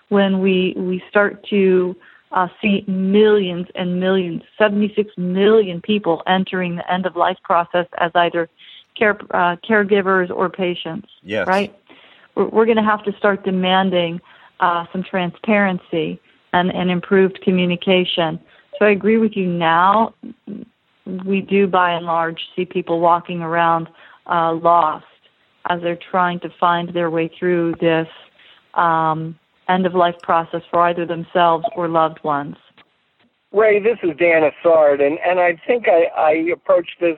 when 0.10 0.42
we 0.42 0.74
we 0.76 1.02
start 1.10 1.46
to 1.50 1.96
uh, 2.32 2.48
see 2.62 2.84
millions 2.88 3.68
and 3.76 4.00
millions, 4.00 4.42
76 4.58 5.12
million 5.18 5.80
people 5.80 6.22
entering 6.28 6.76
the 6.76 6.92
end 6.92 7.06
of 7.06 7.16
life 7.16 7.38
process 7.44 7.88
as 8.00 8.12
either 8.16 8.50
care 8.98 9.18
uh, 9.32 9.56
caregivers 9.58 10.30
or 10.30 10.50
patients. 10.50 11.08
Yes. 11.22 11.48
Right 11.48 11.74
we're, 12.36 12.66
going 12.66 12.78
to 12.78 12.84
have 12.84 13.04
to 13.04 13.14
start 13.18 13.44
demanding 13.44 14.20
uh, 14.60 14.86
some 14.92 15.04
transparency 15.04 16.20
and, 16.54 16.72
and 16.72 16.90
improved 16.90 17.40
communication. 17.44 18.40
So 18.78 18.86
I 18.86 18.92
agree 18.92 19.18
with 19.18 19.34
you 19.36 19.48
now. 19.48 20.14
We 21.26 21.42
do, 21.42 21.68
by 21.68 21.92
and 21.92 22.06
large, 22.06 22.40
see 22.56 22.66
people 22.66 23.00
walking 23.00 23.42
around 23.42 23.88
uh, 24.30 24.54
lost 24.54 25.06
as 25.70 25.82
they're 25.82 26.00
trying 26.12 26.40
to 26.42 26.50
find 26.60 26.94
their 26.94 27.10
way 27.10 27.30
through 27.40 27.76
this 27.80 28.08
um, 28.74 29.38
end 29.70 29.86
of 29.86 29.94
life 29.94 30.16
process 30.22 30.62
for 30.70 30.82
either 30.82 31.06
themselves 31.06 31.66
or 31.76 31.88
loved 31.88 32.24
ones. 32.24 32.56
Ray, 33.52 33.82
this 33.82 33.98
is 34.04 34.12
Dan 34.18 34.42
Isard, 34.44 35.02
and, 35.02 35.18
and 35.26 35.40
I 35.40 35.60
think 35.66 35.86
I, 35.88 36.08
I 36.20 36.32
approached 36.52 36.98
this 37.00 37.18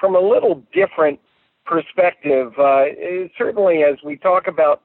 from 0.00 0.16
a 0.16 0.20
little 0.20 0.62
different 0.72 1.20
perspective. 1.64 2.52
Uh, 2.58 2.84
certainly, 3.36 3.82
as 3.82 3.96
we 4.04 4.16
talk 4.16 4.46
about 4.46 4.82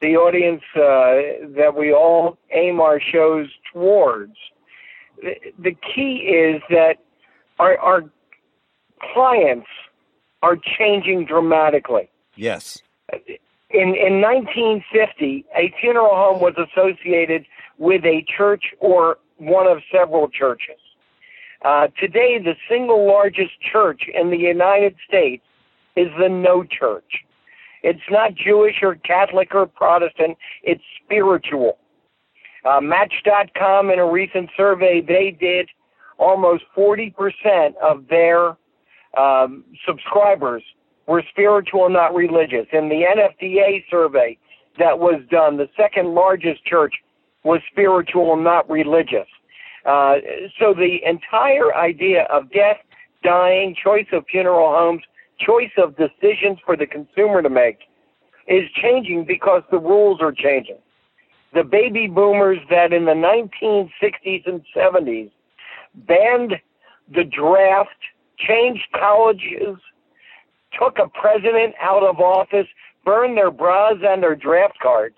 the 0.00 0.16
audience 0.16 0.62
uh, 0.74 1.46
that 1.56 1.74
we 1.76 1.92
all 1.92 2.38
aim 2.50 2.80
our 2.80 3.00
shows 3.00 3.48
towards, 3.72 4.36
the 5.58 5.76
key 5.94 6.28
is 6.28 6.62
that 6.70 6.96
our, 7.58 7.78
our 7.78 8.04
clients 9.14 9.68
are 10.42 10.56
changing 10.56 11.24
dramatically. 11.24 12.10
Yes. 12.34 12.82
In, 13.70 13.94
in 13.94 14.20
1950, 14.20 15.44
a 15.56 15.72
funeral 15.80 16.10
home 16.10 16.40
was 16.40 16.54
associated 16.58 17.46
with 17.78 18.04
a 18.04 18.24
church 18.36 18.64
or 18.80 19.18
one 19.38 19.66
of 19.66 19.78
several 19.90 20.28
churches. 20.28 20.76
Uh, 21.64 21.86
today, 21.98 22.38
the 22.38 22.56
single 22.68 23.06
largest 23.06 23.52
church 23.60 24.02
in 24.12 24.30
the 24.30 24.36
United 24.36 24.96
States 25.06 25.44
is 25.96 26.08
the 26.18 26.28
no 26.28 26.64
church. 26.64 27.24
It's 27.82 28.00
not 28.10 28.34
Jewish 28.34 28.76
or 28.82 28.94
Catholic 28.96 29.54
or 29.54 29.66
Protestant, 29.66 30.38
it's 30.62 30.82
spiritual. 31.04 31.78
Uh, 32.64 32.80
Match.com, 32.80 33.90
in 33.90 33.98
a 33.98 34.06
recent 34.06 34.50
survey 34.56 35.00
they 35.00 35.36
did, 35.38 35.68
almost 36.18 36.62
40% 36.76 37.12
of 37.82 38.06
their 38.08 38.56
um, 39.18 39.64
subscribers 39.86 40.62
were 41.08 41.24
spiritual, 41.30 41.90
not 41.90 42.14
religious. 42.14 42.66
In 42.72 42.88
the 42.88 43.02
NFDA 43.16 43.84
survey 43.90 44.38
that 44.78 44.98
was 44.98 45.20
done, 45.30 45.56
the 45.56 45.68
second 45.76 46.14
largest 46.14 46.64
church 46.64 46.94
was 47.44 47.60
spiritual, 47.70 48.36
not 48.36 48.70
religious. 48.70 49.26
Uh, 49.84 50.14
so 50.60 50.72
the 50.72 50.98
entire 51.04 51.74
idea 51.74 52.28
of 52.32 52.50
death, 52.52 52.78
dying, 53.24 53.74
choice 53.82 54.06
of 54.12 54.24
funeral 54.30 54.72
homes 54.72 55.02
choice 55.46 55.70
of 55.78 55.96
decisions 55.96 56.58
for 56.64 56.76
the 56.76 56.86
consumer 56.86 57.42
to 57.42 57.50
make 57.50 57.78
is 58.48 58.68
changing 58.82 59.24
because 59.24 59.62
the 59.70 59.78
rules 59.78 60.20
are 60.20 60.32
changing. 60.32 60.78
The 61.54 61.64
baby 61.64 62.06
boomers 62.06 62.58
that 62.70 62.92
in 62.92 63.04
the 63.04 63.12
1960s 63.12 64.46
and 64.46 64.62
70s 64.74 65.30
banned 65.94 66.54
the 67.14 67.24
draft, 67.24 67.90
changed 68.38 68.86
colleges, 68.98 69.76
took 70.78 70.98
a 70.98 71.08
president 71.08 71.74
out 71.80 72.02
of 72.02 72.20
office, 72.20 72.66
burned 73.04 73.36
their 73.36 73.50
bras 73.50 73.96
and 74.02 74.22
their 74.22 74.34
draft 74.34 74.78
cards. 74.82 75.16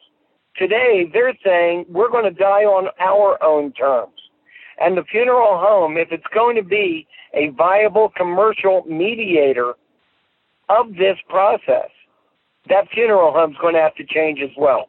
Today, 0.56 1.08
they're 1.12 1.36
saying 1.44 1.86
we're 1.88 2.10
going 2.10 2.24
to 2.24 2.30
die 2.30 2.64
on 2.64 2.88
our 3.00 3.42
own 3.42 3.72
terms. 3.72 4.12
And 4.80 4.96
the 4.96 5.04
funeral 5.04 5.58
home, 5.58 5.96
if 5.96 6.08
it's 6.10 6.26
going 6.34 6.56
to 6.56 6.62
be 6.62 7.06
a 7.32 7.50
viable 7.50 8.12
commercial 8.16 8.84
mediator 8.88 9.74
of 10.68 10.94
this 10.94 11.18
process, 11.28 11.90
that 12.68 12.88
funeral 12.90 13.32
home's 13.32 13.56
going 13.60 13.74
to 13.74 13.80
have 13.80 13.94
to 13.96 14.04
change 14.04 14.40
as 14.40 14.50
well. 14.56 14.88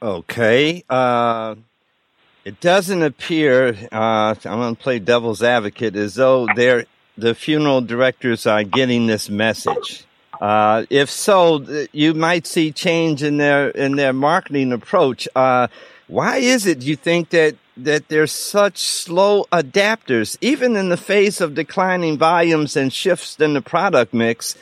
Okay. 0.00 0.84
Uh, 0.88 1.56
it 2.44 2.60
doesn't 2.60 3.02
appear, 3.02 3.76
uh, 3.92 4.34
I'm 4.44 4.58
going 4.58 4.76
to 4.76 4.82
play 4.82 4.98
devil's 4.98 5.42
advocate, 5.42 5.96
as 5.96 6.14
though 6.14 6.46
they're, 6.54 6.86
the 7.16 7.34
funeral 7.34 7.80
directors 7.80 8.46
are 8.46 8.64
getting 8.64 9.06
this 9.06 9.28
message. 9.28 10.04
Uh, 10.40 10.86
if 10.88 11.10
so, 11.10 11.86
you 11.92 12.14
might 12.14 12.46
see 12.46 12.70
change 12.70 13.24
in 13.24 13.38
their 13.38 13.70
in 13.70 13.96
their 13.96 14.12
marketing 14.12 14.72
approach. 14.72 15.26
Uh, 15.34 15.66
why 16.06 16.36
is 16.36 16.64
it 16.64 16.82
you 16.82 16.94
think 16.94 17.30
that 17.30 17.56
that 17.78 18.08
they're 18.08 18.26
such 18.26 18.78
slow 18.78 19.44
adapters, 19.52 20.36
even 20.40 20.76
in 20.76 20.88
the 20.88 20.96
face 20.96 21.40
of 21.40 21.54
declining 21.54 22.18
volumes 22.18 22.76
and 22.76 22.92
shifts 22.92 23.38
in 23.40 23.54
the 23.54 23.62
product 23.62 24.12
mix? 24.12 24.56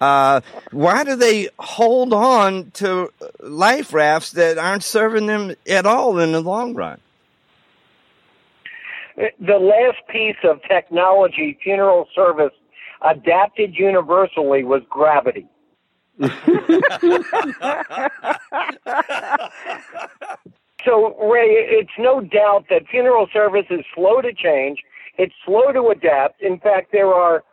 Uh, 0.00 0.40
why 0.70 1.04
do 1.04 1.14
they 1.14 1.48
hold 1.58 2.12
on 2.12 2.70
to 2.72 3.12
life 3.40 3.92
rafts 3.92 4.32
that 4.32 4.58
aren't 4.58 4.82
serving 4.82 5.26
them 5.26 5.54
at 5.68 5.86
all 5.86 6.18
in 6.18 6.32
the 6.32 6.40
long 6.40 6.74
run? 6.74 6.98
The 9.16 9.58
last 9.58 9.98
piece 10.08 10.36
of 10.42 10.62
technology 10.62 11.58
funeral 11.62 12.08
service 12.14 12.52
adapted 13.02 13.74
universally 13.76 14.64
was 14.64 14.82
gravity. 14.88 15.46
so, 20.84 21.16
Ray, 21.28 21.48
it's 21.48 21.90
no 21.98 22.20
doubt 22.20 22.66
that 22.70 22.82
funeral 22.90 23.28
service 23.32 23.66
is 23.70 23.84
slow 23.94 24.20
to 24.20 24.32
change. 24.32 24.82
It's 25.18 25.34
slow 25.44 25.72
to 25.72 25.88
adapt. 25.88 26.42
In 26.42 26.58
fact, 26.58 26.90
there 26.92 27.12
are 27.12 27.44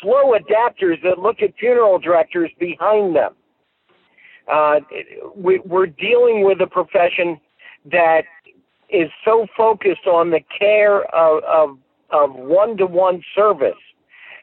slow 0.00 0.34
adapters 0.34 1.02
that 1.02 1.18
look 1.18 1.42
at 1.42 1.54
funeral 1.58 1.98
directors 1.98 2.50
behind 2.58 3.16
them. 3.16 3.34
Uh, 4.52 4.80
we, 5.36 5.60
we're 5.60 5.86
dealing 5.86 6.44
with 6.44 6.60
a 6.60 6.66
profession 6.66 7.40
that 7.90 8.22
is 8.88 9.10
so 9.24 9.46
focused 9.56 10.06
on 10.06 10.30
the 10.30 10.40
care 10.58 11.04
of, 11.14 11.42
of, 11.44 11.78
one-to-one 12.34 13.22
service 13.34 13.72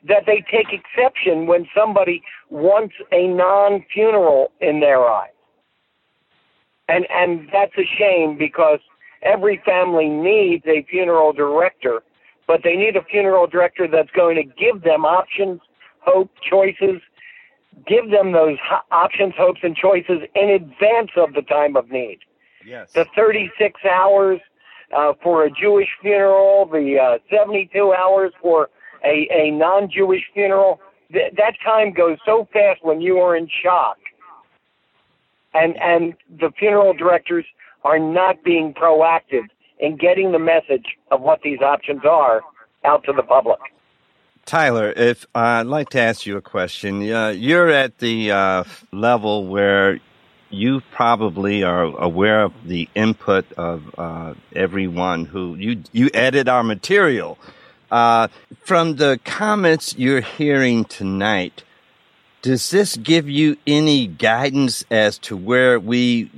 that 0.08 0.24
they 0.26 0.44
take 0.52 0.68
exception 0.74 1.46
when 1.46 1.68
somebody 1.76 2.24
wants 2.50 2.96
a 3.12 3.28
non-funeral 3.28 4.52
in 4.60 4.80
their 4.80 5.06
eyes. 5.08 5.30
And, 6.90 7.06
and 7.12 7.48
that's 7.54 7.74
a 7.78 7.86
shame 7.98 8.38
because 8.38 8.80
every 9.22 9.62
family 9.64 10.10
needs 10.10 10.66
a 10.66 10.86
funeral 10.90 11.34
director, 11.34 12.02
but 12.48 12.62
they 12.64 12.76
need 12.76 12.96
a 12.96 13.04
funeral 13.04 13.48
director 13.48 13.88
that's 13.88 14.10
going 14.12 14.36
to 14.36 14.44
give 14.44 14.84
them 14.84 15.06
options, 15.06 15.62
hope, 16.00 16.32
choices, 16.50 17.02
give 17.88 18.10
them 18.10 18.32
those 18.32 18.58
ho- 18.68 18.82
options, 18.92 19.34
hopes, 19.38 19.60
and 19.64 19.76
choices 19.76 20.22
in 20.36 20.50
advance 20.50 21.12
of 21.16 21.34
the 21.34 21.44
time 21.44 21.76
of 21.76 21.92
need. 21.92 22.20
Yes. 22.66 22.92
The 22.94 23.06
36 23.16 23.80
hours 23.86 24.40
uh, 24.96 25.14
for 25.22 25.46
a 25.46 25.52
Jewish 25.52 25.90
funeral, 26.02 26.66
the 26.66 26.98
uh, 27.00 27.18
72 27.30 27.94
hours 27.94 28.34
for 28.42 28.70
a, 29.06 29.28
a 29.32 29.52
non-Jewish 29.52 30.24
funeral, 30.34 30.80
th- 31.12 31.34
that 31.38 31.54
time 31.64 31.94
goes 31.94 32.18
so 32.26 32.48
fast 32.52 32.84
when 32.84 33.00
you 33.00 33.18
are 33.18 33.36
in 33.36 33.48
shock. 33.64 33.98
And, 35.54 35.76
and 35.82 36.14
the 36.40 36.52
funeral 36.58 36.94
directors 36.94 37.46
are 37.84 38.00
not 38.00 38.44
being 38.44 38.74
proactive 38.74 39.48
in 39.80 39.98
getting 39.98 40.32
the 40.32 40.40
message 40.40 40.98
of 41.12 41.22
what 41.22 41.42
these 41.42 41.60
options 41.62 42.02
are 42.04 42.42
out 42.84 43.04
to 43.06 43.14
the 43.14 43.24
public. 43.24 43.60
Tyler, 44.46 44.92
if 44.96 45.26
uh, 45.36 45.40
I'd 45.40 45.68
like 45.68 45.90
to 45.90 46.00
ask 46.00 46.26
you 46.26 46.38
a 46.38 46.42
question, 46.42 47.10
uh, 47.12 47.30
you're 47.30 47.70
at 47.70 48.00
the 48.00 48.32
uh, 48.32 48.64
level 48.92 49.46
where 49.46 50.00
you 50.50 50.82
probably 50.92 51.64
are 51.64 51.84
aware 51.84 52.44
of 52.44 52.54
the 52.66 52.90
input 52.96 53.46
of 53.54 53.84
uh, 53.98 54.34
everyone 54.56 55.26
who 55.26 55.56
you 55.56 55.84
you 55.92 56.10
edit 56.14 56.48
our 56.48 56.64
material. 56.64 57.38
Uh, 57.92 58.28
from 58.62 58.96
the 58.96 59.20
comments 59.24 59.96
you're 59.98 60.22
hearing 60.22 60.86
tonight, 60.86 61.64
does 62.42 62.70
this 62.72 62.98
give 62.98 63.30
you 63.30 63.58
any 63.68 64.08
guidance 64.08 64.84
as 64.90 65.18
to 65.20 65.36
where 65.36 65.80
we 65.80 66.32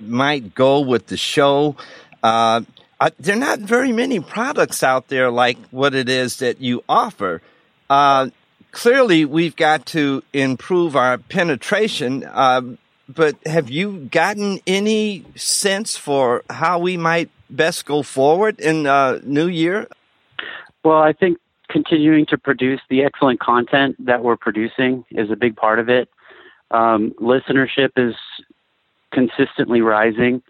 might 0.00 0.54
go 0.54 0.80
with 0.80 1.06
the 1.06 1.16
show? 1.16 1.76
Uh, 2.22 2.62
uh, 3.00 3.10
there 3.18 3.36
are 3.36 3.38
not 3.38 3.58
very 3.58 3.92
many 3.92 4.20
products 4.20 4.82
out 4.82 5.08
there 5.08 5.30
like 5.30 5.58
what 5.70 5.94
it 5.94 6.08
is 6.08 6.38
that 6.38 6.60
you 6.60 6.82
offer. 6.88 7.42
Uh, 7.90 8.30
clearly, 8.70 9.24
we've 9.24 9.56
got 9.56 9.86
to 9.86 10.22
improve 10.32 10.96
our 10.96 11.18
penetration. 11.18 12.24
Uh, 12.24 12.62
but 13.08 13.36
have 13.44 13.68
you 13.68 14.08
gotten 14.10 14.60
any 14.66 15.24
sense 15.34 15.96
for 15.96 16.42
how 16.48 16.78
we 16.78 16.96
might 16.96 17.28
best 17.50 17.84
go 17.84 18.02
forward 18.02 18.58
in 18.60 18.86
uh, 18.86 19.20
New 19.22 19.48
Year? 19.48 19.88
Well, 20.82 20.98
I 20.98 21.12
think 21.12 21.38
continuing 21.68 22.26
to 22.26 22.38
produce 22.38 22.80
the 22.88 23.02
excellent 23.02 23.40
content 23.40 23.96
that 24.04 24.22
we're 24.22 24.36
producing 24.36 25.04
is 25.10 25.30
a 25.30 25.36
big 25.36 25.56
part 25.56 25.78
of 25.78 25.88
it. 25.88 26.08
Um, 26.70 27.12
listenership 27.20 27.90
is 27.96 28.14
consistently 29.12 29.80
rising. 29.80 30.42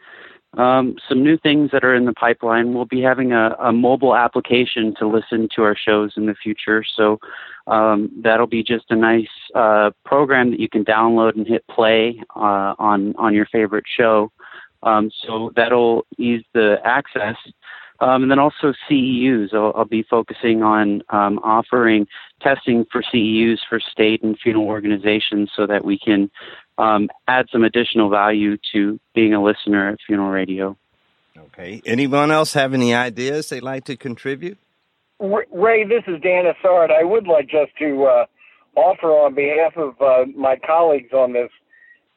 Um, 0.57 0.97
some 1.09 1.25
new 1.25 1.37
things 1.37 1.71
that 1.73 1.85
are 1.85 1.95
in 1.95 2.05
the 2.05 2.13
pipeline. 2.13 2.75
We'll 2.75 2.85
be 2.85 3.03
having 3.03 3.33
a, 3.33 3.57
a, 3.59 3.73
mobile 3.73 4.15
application 4.15 4.95
to 5.01 5.09
listen 5.09 5.49
to 5.57 5.63
our 5.65 5.77
shows 5.77 6.13
in 6.17 6.27
the 6.27 6.35
future. 6.35 6.85
So 6.85 7.19
um, 7.67 8.11
that'll 8.23 8.47
be 8.47 8.63
just 8.63 8.85
a 8.91 8.97
nice 8.97 9.27
uh, 9.57 9.91
program 10.05 10.53
that 10.53 10.61
you 10.61 10.69
can 10.69 10.85
download 10.85 11.35
and 11.35 11.47
hit 11.47 11.67
play 11.67 12.23
uh, 12.37 12.75
on 12.79 13.17
on 13.17 13.35
your 13.35 13.47
favorite 13.47 13.87
show. 13.89 14.31
Um, 14.85 15.11
so 15.27 15.51
that'll 15.57 16.07
ease 16.19 16.45
the 16.53 16.77
access. 16.85 17.37
Um, 18.05 18.23
and 18.23 18.31
then 18.31 18.39
also 18.39 18.75
CEUs. 18.91 19.55
I'll, 19.55 19.73
I'll 19.75 19.85
be 19.87 20.03
focusing 20.03 20.63
on 20.63 21.03
um, 21.09 21.39
offering 21.39 22.07
testing 22.43 22.85
for 22.93 23.03
CEUs 23.03 23.61
for 23.67 23.81
state 23.81 24.23
and 24.23 24.39
funeral 24.39 24.67
organizations 24.67 25.51
so 25.57 25.67
that 25.67 25.87
we 25.87 25.99
can 25.99 26.31
um, 26.77 27.09
add 27.29 27.47
some 27.51 27.65
additional 27.65 28.11
value 28.11 28.59
to 28.73 29.01
being 29.15 29.33
a 29.33 29.43
listener 29.43 29.89
at 29.89 29.99
funeral 30.07 30.29
radio. 30.29 30.77
Okay. 31.39 31.81
Anyone 31.87 32.31
else 32.31 32.53
have 32.53 32.75
any 32.75 32.93
ideas 32.93 33.49
they'd 33.49 33.63
like 33.63 33.85
to 33.85 33.97
contribute? 33.97 34.59
Ray, 35.19 35.85
this 35.85 36.03
is 36.07 36.21
Dan 36.21 36.45
Isard. 36.45 36.91
I 36.91 37.05
would 37.05 37.27
like 37.27 37.49
just 37.49 37.75
to 37.79 38.05
uh, 38.05 38.27
offer 38.77 39.07
on 39.07 39.35
behalf 39.35 39.79
of 39.79 39.95
uh, 40.03 40.31
my 40.37 40.57
colleagues 40.57 41.15
on 41.15 41.33
this 41.33 41.51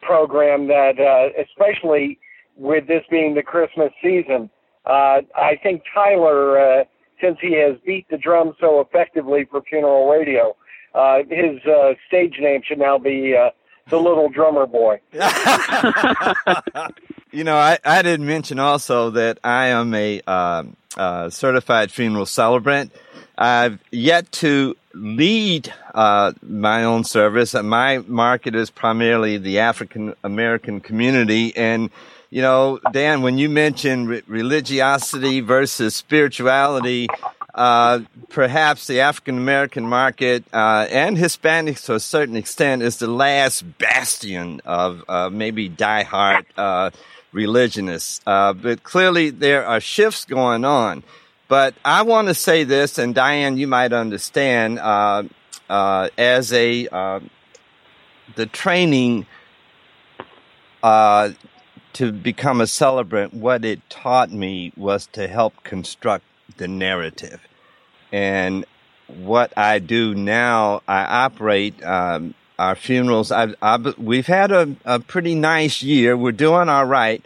program 0.01 0.67
that, 0.67 0.99
uh, 0.99 1.41
especially 1.41 2.19
with 2.57 2.87
this 2.87 3.03
being 3.09 3.35
the 3.35 3.43
Christmas 3.43 3.91
season, 4.03 4.49
uh, 4.87 5.21
I 5.35 5.57
think 5.61 5.83
Tyler, 5.93 6.59
uh, 6.59 6.83
since 7.21 7.37
he 7.41 7.59
has 7.59 7.77
beat 7.85 8.07
the 8.09 8.17
drum 8.17 8.53
so 8.59 8.79
effectively 8.79 9.45
for 9.49 9.61
funeral 9.61 10.09
radio, 10.09 10.55
uh, 10.95 11.19
his 11.29 11.61
stage 12.07 12.35
name 12.39 12.61
should 12.65 12.79
now 12.79 12.97
be 12.97 13.35
the 13.89 13.97
little 13.97 14.29
drummer 14.29 14.65
boy. 14.65 14.99
you 17.31 17.43
know, 17.43 17.57
I, 17.57 17.77
I 17.83 18.01
didn't 18.01 18.25
mention 18.25 18.59
also 18.59 19.09
that 19.11 19.39
I 19.43 19.67
am 19.67 19.93
a 19.93 20.21
um, 20.21 20.75
uh, 20.95 21.29
certified 21.29 21.91
funeral 21.91 22.25
celebrant. 22.25 22.91
I've 23.37 23.79
yet 23.91 24.31
to 24.33 24.75
lead 24.93 25.73
uh, 25.93 26.33
my 26.41 26.83
own 26.83 27.03
service. 27.03 27.53
My 27.53 27.99
market 27.99 28.55
is 28.55 28.69
primarily 28.69 29.37
the 29.37 29.59
African 29.59 30.13
American 30.23 30.81
community. 30.81 31.55
And, 31.55 31.89
you 32.29 32.41
know, 32.41 32.79
Dan, 32.91 33.21
when 33.21 33.37
you 33.37 33.49
mentioned 33.49 34.09
re- 34.09 34.23
religiosity 34.27 35.39
versus 35.39 35.95
spirituality, 35.95 37.07
uh, 37.53 38.01
perhaps 38.29 38.87
the 38.87 38.99
African 39.01 39.37
American 39.37 39.87
market 39.87 40.43
uh, 40.53 40.87
and 40.89 41.17
Hispanics 41.17 41.85
to 41.85 41.95
a 41.95 41.99
certain 41.99 42.35
extent 42.35 42.81
is 42.81 42.97
the 42.97 43.07
last 43.07 43.63
bastion 43.77 44.61
of 44.65 45.03
uh, 45.07 45.29
maybe 45.31 45.69
diehard 45.69 46.45
uh, 46.57 46.91
religionists. 47.31 48.21
Uh, 48.27 48.53
but 48.53 48.83
clearly 48.83 49.29
there 49.29 49.65
are 49.65 49.79
shifts 49.79 50.25
going 50.25 50.65
on. 50.65 51.03
But 51.47 51.75
I 51.85 52.01
want 52.01 52.27
to 52.27 52.33
say 52.33 52.65
this, 52.65 52.97
and 52.97 53.15
Dianne, 53.15 53.57
you 53.57 53.67
might 53.67 53.93
understand, 53.93 54.79
uh, 54.79 55.23
as 55.69 56.51
a 56.51 57.21
the 58.35 58.45
training 58.45 59.25
to 61.97 62.11
become 62.11 62.61
a 62.61 62.67
celebrant, 62.67 63.33
what 63.33 63.65
it 63.65 63.81
taught 63.89 64.31
me 64.31 64.71
was 64.77 65.07
to 65.07 65.27
help 65.27 65.63
construct 65.63 66.23
the 66.57 66.67
narrative. 66.67 67.41
And 68.11 68.65
what 69.07 69.51
I 69.57 69.79
do 69.79 70.13
now, 70.13 70.83
I 70.87 71.25
operate 71.25 71.83
um, 71.83 72.35
our 72.59 72.75
funerals. 72.75 73.31
I, 73.31 73.47
I, 73.63 73.77
we've 73.97 74.27
had 74.27 74.51
a, 74.51 74.75
a, 74.85 74.99
pretty 74.99 75.33
nice 75.33 75.81
year. 75.81 76.15
We're 76.15 76.33
doing 76.33 76.69
all 76.69 76.85
right, 76.85 77.25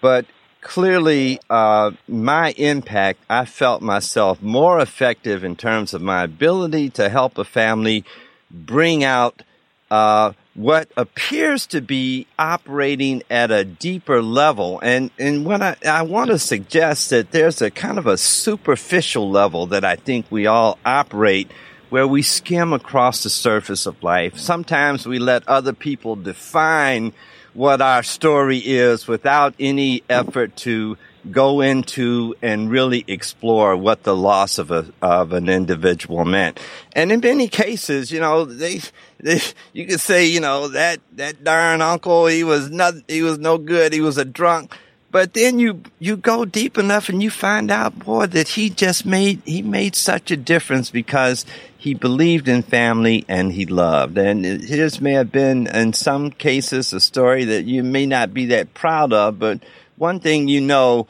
but 0.00 0.26
clearly, 0.62 1.38
uh, 1.48 1.92
my 2.08 2.50
impact, 2.56 3.20
I 3.30 3.44
felt 3.44 3.82
myself 3.82 4.42
more 4.42 4.80
effective 4.80 5.44
in 5.44 5.54
terms 5.54 5.94
of 5.94 6.02
my 6.02 6.24
ability 6.24 6.90
to 6.90 7.08
help 7.08 7.38
a 7.38 7.44
family 7.44 8.04
bring 8.50 9.04
out 9.04 9.44
uh, 9.92 10.32
what 10.58 10.90
appears 10.96 11.68
to 11.68 11.80
be 11.80 12.26
operating 12.36 13.22
at 13.30 13.52
a 13.52 13.64
deeper 13.64 14.20
level. 14.20 14.80
And, 14.82 15.12
and 15.16 15.44
what 15.44 15.62
I, 15.62 15.76
I 15.86 16.02
want 16.02 16.30
to 16.30 16.38
suggest 16.40 17.10
that 17.10 17.30
there's 17.30 17.62
a 17.62 17.70
kind 17.70 17.96
of 17.96 18.08
a 18.08 18.18
superficial 18.18 19.30
level 19.30 19.68
that 19.68 19.84
I 19.84 19.94
think 19.94 20.26
we 20.30 20.48
all 20.48 20.76
operate 20.84 21.48
where 21.90 22.08
we 22.08 22.22
skim 22.22 22.72
across 22.72 23.22
the 23.22 23.30
surface 23.30 23.86
of 23.86 24.02
life. 24.02 24.36
Sometimes 24.36 25.06
we 25.06 25.20
let 25.20 25.46
other 25.46 25.72
people 25.72 26.16
define 26.16 27.12
what 27.54 27.80
our 27.80 28.02
story 28.02 28.58
is 28.58 29.06
without 29.06 29.54
any 29.60 30.02
effort 30.10 30.56
to 30.56 30.98
go 31.30 31.60
into 31.60 32.34
and 32.42 32.70
really 32.70 33.04
explore 33.06 33.76
what 33.76 34.02
the 34.02 34.16
loss 34.16 34.58
of 34.58 34.70
a 34.70 34.86
of 35.02 35.32
an 35.32 35.48
individual 35.48 36.24
meant. 36.24 36.58
And 36.92 37.12
in 37.12 37.20
many 37.20 37.48
cases, 37.48 38.10
you 38.10 38.20
know, 38.20 38.44
they, 38.44 38.80
they 39.18 39.40
you 39.72 39.86
could 39.86 40.00
say, 40.00 40.26
you 40.26 40.40
know, 40.40 40.68
that 40.68 41.00
that 41.12 41.44
darn 41.44 41.82
uncle, 41.82 42.26
he 42.26 42.44
was 42.44 42.70
not 42.70 42.94
he 43.08 43.22
was 43.22 43.38
no 43.38 43.58
good, 43.58 43.92
he 43.92 44.00
was 44.00 44.18
a 44.18 44.24
drunk. 44.24 44.74
But 45.10 45.32
then 45.32 45.58
you 45.58 45.82
you 45.98 46.16
go 46.16 46.44
deep 46.44 46.76
enough 46.76 47.08
and 47.08 47.22
you 47.22 47.30
find 47.30 47.70
out, 47.70 47.98
boy, 47.98 48.26
that 48.26 48.48
he 48.48 48.68
just 48.68 49.06
made 49.06 49.40
he 49.44 49.62
made 49.62 49.96
such 49.96 50.30
a 50.30 50.36
difference 50.36 50.90
because 50.90 51.46
he 51.78 51.94
believed 51.94 52.48
in 52.48 52.62
family 52.62 53.24
and 53.28 53.52
he 53.52 53.64
loved. 53.64 54.18
And 54.18 54.44
his 54.44 55.00
may 55.00 55.12
have 55.12 55.32
been 55.32 55.66
in 55.68 55.94
some 55.94 56.30
cases 56.30 56.92
a 56.92 57.00
story 57.00 57.44
that 57.44 57.64
you 57.64 57.82
may 57.82 58.04
not 58.04 58.34
be 58.34 58.46
that 58.46 58.74
proud 58.74 59.12
of, 59.12 59.38
but 59.38 59.60
one 59.98 60.20
thing 60.20 60.48
you 60.48 60.60
know, 60.60 61.06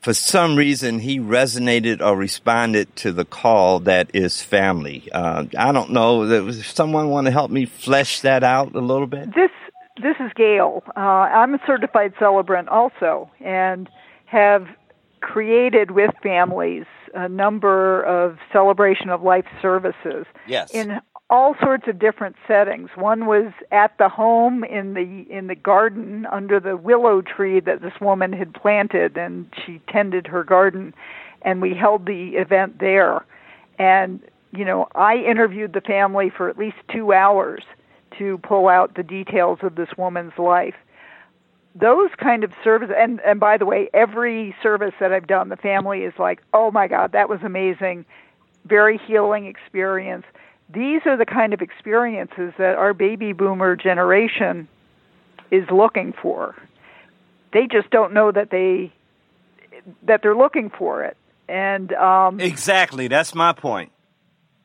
for 0.00 0.14
some 0.14 0.56
reason, 0.56 1.00
he 1.00 1.18
resonated 1.18 2.00
or 2.00 2.16
responded 2.16 2.94
to 2.96 3.12
the 3.12 3.24
call 3.24 3.80
that 3.80 4.10
is 4.14 4.42
family. 4.42 5.08
Uh, 5.12 5.46
I 5.56 5.72
don't 5.72 5.90
know. 5.90 6.24
If 6.24 6.66
someone 6.70 7.10
want 7.10 7.26
to 7.26 7.30
help 7.30 7.50
me 7.50 7.66
flesh 7.66 8.20
that 8.20 8.44
out 8.44 8.74
a 8.74 8.80
little 8.80 9.06
bit? 9.06 9.34
This 9.34 9.50
this 10.00 10.16
is 10.20 10.30
Gail. 10.36 10.84
Uh, 10.96 11.00
I'm 11.00 11.54
a 11.54 11.60
certified 11.66 12.14
celebrant 12.18 12.68
also, 12.68 13.30
and 13.40 13.88
have 14.26 14.68
created 15.20 15.90
with 15.90 16.10
families 16.22 16.84
a 17.14 17.28
number 17.28 18.02
of 18.02 18.38
celebration 18.52 19.08
of 19.08 19.22
life 19.22 19.46
services. 19.60 20.26
Yes. 20.46 20.70
In 20.72 21.00
all 21.30 21.54
sorts 21.62 21.86
of 21.88 21.98
different 21.98 22.36
settings. 22.46 22.88
One 22.94 23.26
was 23.26 23.52
at 23.70 23.96
the 23.98 24.08
home 24.08 24.64
in 24.64 24.94
the 24.94 25.26
in 25.30 25.46
the 25.46 25.54
garden 25.54 26.26
under 26.26 26.58
the 26.58 26.76
willow 26.76 27.20
tree 27.20 27.60
that 27.60 27.82
this 27.82 27.92
woman 28.00 28.32
had 28.32 28.54
planted 28.54 29.16
and 29.18 29.46
she 29.66 29.80
tended 29.88 30.26
her 30.26 30.42
garden 30.42 30.94
and 31.42 31.60
we 31.60 31.74
held 31.74 32.06
the 32.06 32.30
event 32.36 32.78
there. 32.80 33.24
And 33.78 34.20
you 34.52 34.64
know, 34.64 34.88
I 34.94 35.16
interviewed 35.16 35.74
the 35.74 35.82
family 35.82 36.30
for 36.34 36.48
at 36.48 36.56
least 36.56 36.78
2 36.90 37.12
hours 37.12 37.62
to 38.18 38.38
pull 38.38 38.68
out 38.68 38.94
the 38.94 39.02
details 39.02 39.58
of 39.62 39.74
this 39.74 39.90
woman's 39.98 40.38
life. 40.38 40.74
Those 41.74 42.08
kind 42.16 42.42
of 42.42 42.52
services, 42.64 42.94
and 42.98 43.20
and 43.20 43.38
by 43.38 43.58
the 43.58 43.66
way, 43.66 43.90
every 43.92 44.56
service 44.62 44.94
that 44.98 45.12
I've 45.12 45.26
done, 45.26 45.50
the 45.50 45.56
family 45.56 46.04
is 46.04 46.14
like, 46.18 46.40
"Oh 46.54 46.70
my 46.70 46.88
God, 46.88 47.12
that 47.12 47.28
was 47.28 47.40
amazing, 47.42 48.06
very 48.64 48.96
healing 48.96 49.44
experience." 49.44 50.24
These 50.72 51.02
are 51.06 51.16
the 51.16 51.26
kind 51.26 51.54
of 51.54 51.62
experiences 51.62 52.52
that 52.58 52.76
our 52.76 52.92
baby 52.94 53.32
boomer 53.32 53.76
generation 53.76 54.68
is 55.50 55.64
looking 55.70 56.12
for. 56.20 56.54
They 57.52 57.66
just 57.66 57.90
don't 57.90 58.12
know 58.12 58.30
that 58.30 58.50
they 58.50 58.92
that 60.02 60.20
they're 60.22 60.36
looking 60.36 60.70
for 60.70 61.04
it. 61.04 61.16
And 61.48 61.92
um, 61.94 62.40
exactly, 62.40 63.08
that's 63.08 63.34
my 63.34 63.52
point. 63.52 63.90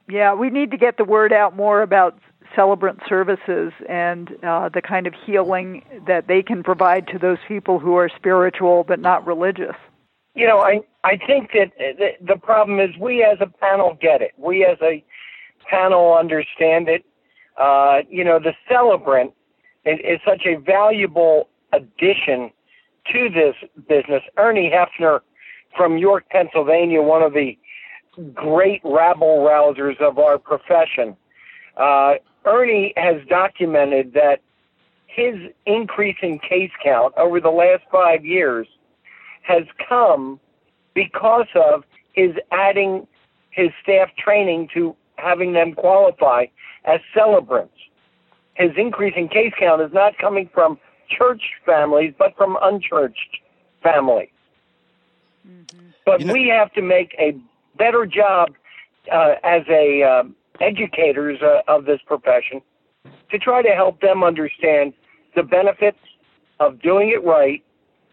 Yeah, 0.10 0.34
we 0.34 0.50
need 0.50 0.72
to 0.72 0.78
get 0.78 0.98
the 0.98 1.06
word 1.06 1.32
out 1.32 1.56
more 1.56 1.82
about 1.82 2.20
celebrant 2.56 3.00
services 3.08 3.72
and 3.90 4.32
uh, 4.44 4.70
the 4.70 4.82
kind 4.82 5.08
of 5.08 5.14
healing 5.26 5.84
that 6.06 6.28
they 6.28 6.44
can 6.44 6.62
provide 6.62 7.08
to 7.08 7.18
those 7.18 7.38
people 7.48 7.80
who 7.80 7.96
are 7.96 8.10
spiritual 8.16 8.84
but 8.84 9.00
not 9.00 9.26
religious. 9.26 9.76
You 10.36 10.48
know, 10.48 10.60
I 10.60 10.82
I 11.04 11.18
think 11.18 11.52
that 11.54 11.72
the, 11.78 12.10
the 12.22 12.38
problem 12.38 12.80
is 12.80 12.90
we 13.00 13.24
as 13.24 13.38
a 13.40 13.48
panel 13.48 13.98
get 14.02 14.22
it. 14.22 14.32
We 14.38 14.66
as 14.66 14.78
a 14.82 15.04
panel 15.70 16.14
understand 16.14 16.90
it. 16.90 17.04
Uh, 17.58 18.00
you 18.10 18.24
know, 18.24 18.40
the 18.40 18.54
celebrant 18.70 19.34
is, 19.86 20.00
is 20.04 20.20
such 20.26 20.46
a 20.46 20.56
valuable 20.56 21.50
addition 21.72 22.52
to 23.12 23.30
this 23.30 23.56
business. 23.88 24.24
Ernie 24.38 24.72
Heffner 24.72 25.20
from 25.76 25.98
York, 25.98 26.26
Pennsylvania, 26.30 27.02
one 27.02 27.22
of 27.22 27.34
the 27.34 27.58
great 28.34 28.82
rabble 28.84 29.40
rousers 29.40 30.00
of 30.00 30.20
our 30.20 30.38
profession. 30.38 31.16
Uh, 31.78 32.14
Ernie 32.46 32.94
has 32.96 33.16
documented 33.28 34.14
that 34.14 34.42
his 35.08 35.36
increasing 35.66 36.40
case 36.40 36.72
count 36.84 37.14
over 37.18 37.40
the 37.40 37.50
last 37.50 37.84
five 37.92 38.26
years 38.26 38.68
has 39.42 39.64
come 39.88 40.40
because 40.94 41.48
of 41.56 41.84
his 42.14 42.32
adding 42.52 43.08
his 43.52 43.70
staff 43.82 44.10
training 44.18 44.70
to 44.74 44.96
having 45.24 45.54
them 45.54 45.74
qualify 45.74 46.46
as 46.86 47.00
celebrants. 47.16 47.74
His 48.56 48.72
increase 48.78 49.14
in 49.18 49.30
case 49.30 49.54
count 49.60 49.82
is 49.82 49.92
not 49.94 50.18
coming 50.18 50.50
from 50.54 50.78
church 51.10 51.42
families, 51.66 52.14
but 52.18 52.36
from 52.38 52.58
unchurched 52.62 53.38
families. 53.82 54.30
Mm-hmm. 55.48 55.88
But 56.06 56.22
you 56.22 56.28
know, 56.28 56.34
we 56.34 56.48
have 56.48 56.72
to 56.74 56.82
make 56.82 57.16
a 57.18 57.36
better 57.78 58.06
job 58.06 58.52
uh, 59.12 59.36
as 59.44 59.64
a 59.70 60.04
uh, 60.04 60.24
educators 60.62 61.40
uh, 61.42 61.62
of 61.68 61.86
this 61.86 62.00
profession 62.06 62.62
to 63.32 63.40
try 63.40 63.62
to 63.62 63.70
help 63.70 64.00
them 64.02 64.24
understand 64.24 64.94
the 65.36 65.44
benefits 65.44 65.98
of 66.60 66.82
doing 66.82 67.10
it 67.10 67.24
right, 67.24 67.64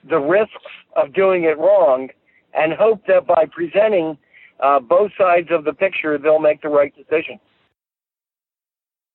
the 0.08 0.18
risks 0.18 0.54
of 0.96 1.12
doing 1.12 1.44
it 1.44 1.58
wrong, 1.58 2.08
and 2.54 2.72
hope 2.72 3.06
that 3.06 3.26
by 3.26 3.44
presenting 3.50 4.16
uh, 4.62 4.80
both 4.80 5.12
sides 5.18 5.48
of 5.50 5.64
the 5.64 5.72
picture, 5.72 6.18
they'll 6.18 6.38
make 6.38 6.62
the 6.62 6.68
right 6.68 6.94
decision. 6.94 7.40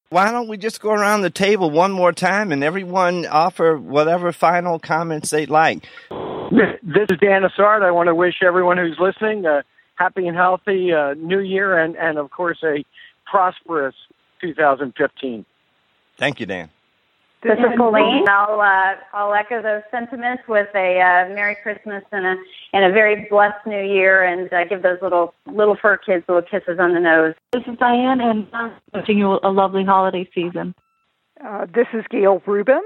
Why 0.10 0.32
don't 0.32 0.48
we 0.48 0.58
just 0.58 0.82
go 0.82 0.91
around 0.91 1.22
the 1.22 1.30
table 1.30 1.72
one 1.72 1.91
more 1.91 2.14
time 2.14 2.52
and 2.52 2.64
everyone 2.64 3.26
offer 3.26 3.78
whatever 3.78 4.32
final 4.32 4.80
comments 4.80 5.32
they'd 5.32 5.50
like? 5.50 5.84
This 6.52 7.08
is 7.10 7.18
Dan 7.20 7.41
Isard. 7.41 7.82
I 7.82 7.91
want 7.91 8.08
to 8.08 8.16
wish 8.16 8.36
everyone 8.46 8.78
who's 8.78 8.98
listening 9.00 9.46
a 9.46 9.64
happy 9.96 10.28
and 10.28 10.38
healthy 10.38 10.93
uh, 10.93 11.16
new 11.16 11.39
year 11.39 11.78
and, 11.78 11.96
and, 11.96 12.18
of 12.18 12.30
course, 12.30 12.60
a 12.64 12.86
prosperous 13.26 13.96
2015. 14.41 15.46
Thank 16.18 16.39
you, 16.39 16.46
Dan. 16.46 16.70
This 17.46 17.60
is 17.60 17.78
Coleen. 17.78 18.28
I'll 18.28 18.60
uh, 18.60 18.96
I'll 19.14 19.34
echo 19.36 19.62
those 19.62 19.84
sentiments 19.91 20.41
with 20.48 20.68
a 20.74 21.00
uh, 21.00 21.30
Merry 21.36 21.56
Christmas 21.62 22.04
and 22.12 22.26
a 22.26 22.36
and 22.74 22.86
a 22.86 22.91
very 22.91 23.28
blessed 23.30 23.68
New 23.68 23.84
Year, 23.84 24.24
and 24.24 24.52
uh, 24.52 24.66
give 24.66 24.82
those 24.82 24.98
little 25.00 25.36
little 25.46 25.78
fur 25.80 25.96
kids 25.96 26.26
little 26.28 26.41
kisses 26.41 26.80
on 26.80 26.96
the 26.96 27.00
nose. 27.00 27.36
This 27.54 27.62
is 27.68 27.76
Dianne, 27.78 28.20
and 28.20 28.48
I'm 28.52 28.72
wishing 28.96 29.20
you 29.20 29.39
a 29.43 29.52
lovely 29.52 29.86
holiday 29.86 30.28
season. 30.34 30.74
Uh, 31.46 31.68
this 31.68 31.86
is 31.93 32.04
Gail 32.10 32.41
Rubin. 32.48 32.82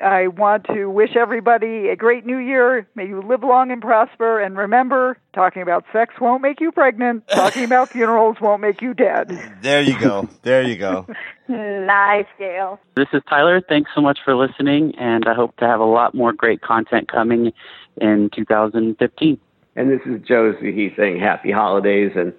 I 0.00 0.28
want 0.28 0.64
to 0.66 0.86
wish 0.86 1.14
everybody 1.16 1.88
a 1.88 1.96
great 1.96 2.24
new 2.24 2.38
year. 2.38 2.88
May 2.94 3.06
you 3.06 3.22
live 3.22 3.42
long 3.42 3.70
and 3.70 3.82
prosper. 3.82 4.40
And 4.40 4.56
remember, 4.56 5.18
talking 5.34 5.62
about 5.62 5.84
sex 5.92 6.14
won't 6.20 6.42
make 6.42 6.60
you 6.60 6.72
pregnant. 6.72 7.28
Talking 7.30 7.64
about 7.64 7.90
funerals 7.90 8.36
won't 8.40 8.62
make 8.62 8.80
you 8.80 8.94
dead. 8.94 9.30
There 9.62 9.82
you 9.82 9.98
go. 9.98 10.28
There 10.42 10.62
you 10.62 10.76
go. 10.76 11.06
nice, 11.48 12.26
Gail. 12.38 12.80
This 12.96 13.08
is 13.12 13.22
Tyler. 13.28 13.60
Thanks 13.60 13.90
so 13.94 14.00
much 14.00 14.18
for 14.24 14.34
listening. 14.34 14.94
And 14.98 15.26
I 15.26 15.34
hope 15.34 15.56
to 15.58 15.66
have 15.66 15.80
a 15.80 15.84
lot 15.84 16.14
more 16.14 16.32
great 16.32 16.62
content 16.62 17.10
coming 17.10 17.52
in 18.00 18.30
2015. 18.34 19.38
And 19.76 19.90
this 19.90 20.00
is 20.06 20.26
Joe 20.26 20.54
Sehee. 20.54 20.74
He's 20.74 20.92
saying 20.96 21.20
happy 21.20 21.52
holidays 21.52 22.12
and 22.16 22.32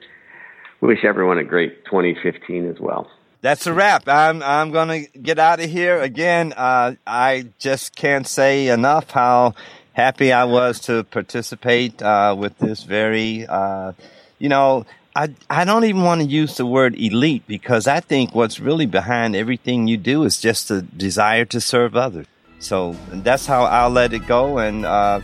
wish 0.81 1.03
everyone 1.03 1.37
a 1.37 1.43
great 1.43 1.85
2015 1.85 2.67
as 2.67 2.79
well 2.79 3.09
that's 3.41 3.67
a 3.67 3.73
wrap. 3.73 4.07
I'm 4.07 4.41
I'm 4.43 4.71
gonna 4.71 5.01
get 5.01 5.39
out 5.39 5.59
of 5.59 5.69
here 5.69 5.99
again. 5.99 6.53
Uh, 6.55 6.95
I 7.05 7.47
just 7.59 7.95
can't 7.95 8.27
say 8.27 8.67
enough 8.67 9.11
how 9.11 9.55
happy 9.93 10.31
I 10.31 10.45
was 10.45 10.79
to 10.81 11.03
participate 11.03 12.01
uh, 12.01 12.35
with 12.37 12.57
this 12.59 12.83
very, 12.83 13.45
uh, 13.47 13.93
you 14.39 14.49
know. 14.49 14.85
I, 15.13 15.35
I 15.49 15.65
don't 15.65 15.83
even 15.83 16.03
want 16.03 16.21
to 16.21 16.27
use 16.27 16.55
the 16.55 16.65
word 16.65 16.95
elite 16.97 17.43
because 17.45 17.85
I 17.85 17.99
think 17.99 18.33
what's 18.33 18.61
really 18.61 18.85
behind 18.85 19.35
everything 19.35 19.89
you 19.89 19.97
do 19.97 20.23
is 20.23 20.39
just 20.39 20.71
a 20.71 20.83
desire 20.83 21.43
to 21.43 21.59
serve 21.59 21.97
others. 21.97 22.27
So 22.59 22.95
that's 23.11 23.45
how 23.45 23.65
I'll 23.65 23.89
let 23.89 24.13
it 24.13 24.25
go. 24.25 24.59
And 24.59 24.85
uh, 24.85 25.19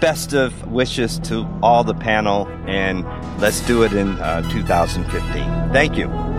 best 0.00 0.32
of 0.32 0.70
wishes 0.70 1.18
to 1.24 1.44
all 1.60 1.82
the 1.82 1.94
panel. 1.94 2.46
And 2.68 3.04
let's 3.40 3.60
do 3.66 3.82
it 3.82 3.92
in 3.94 4.10
uh, 4.20 4.48
2015. 4.48 5.72
Thank 5.72 5.96
you. 5.96 6.31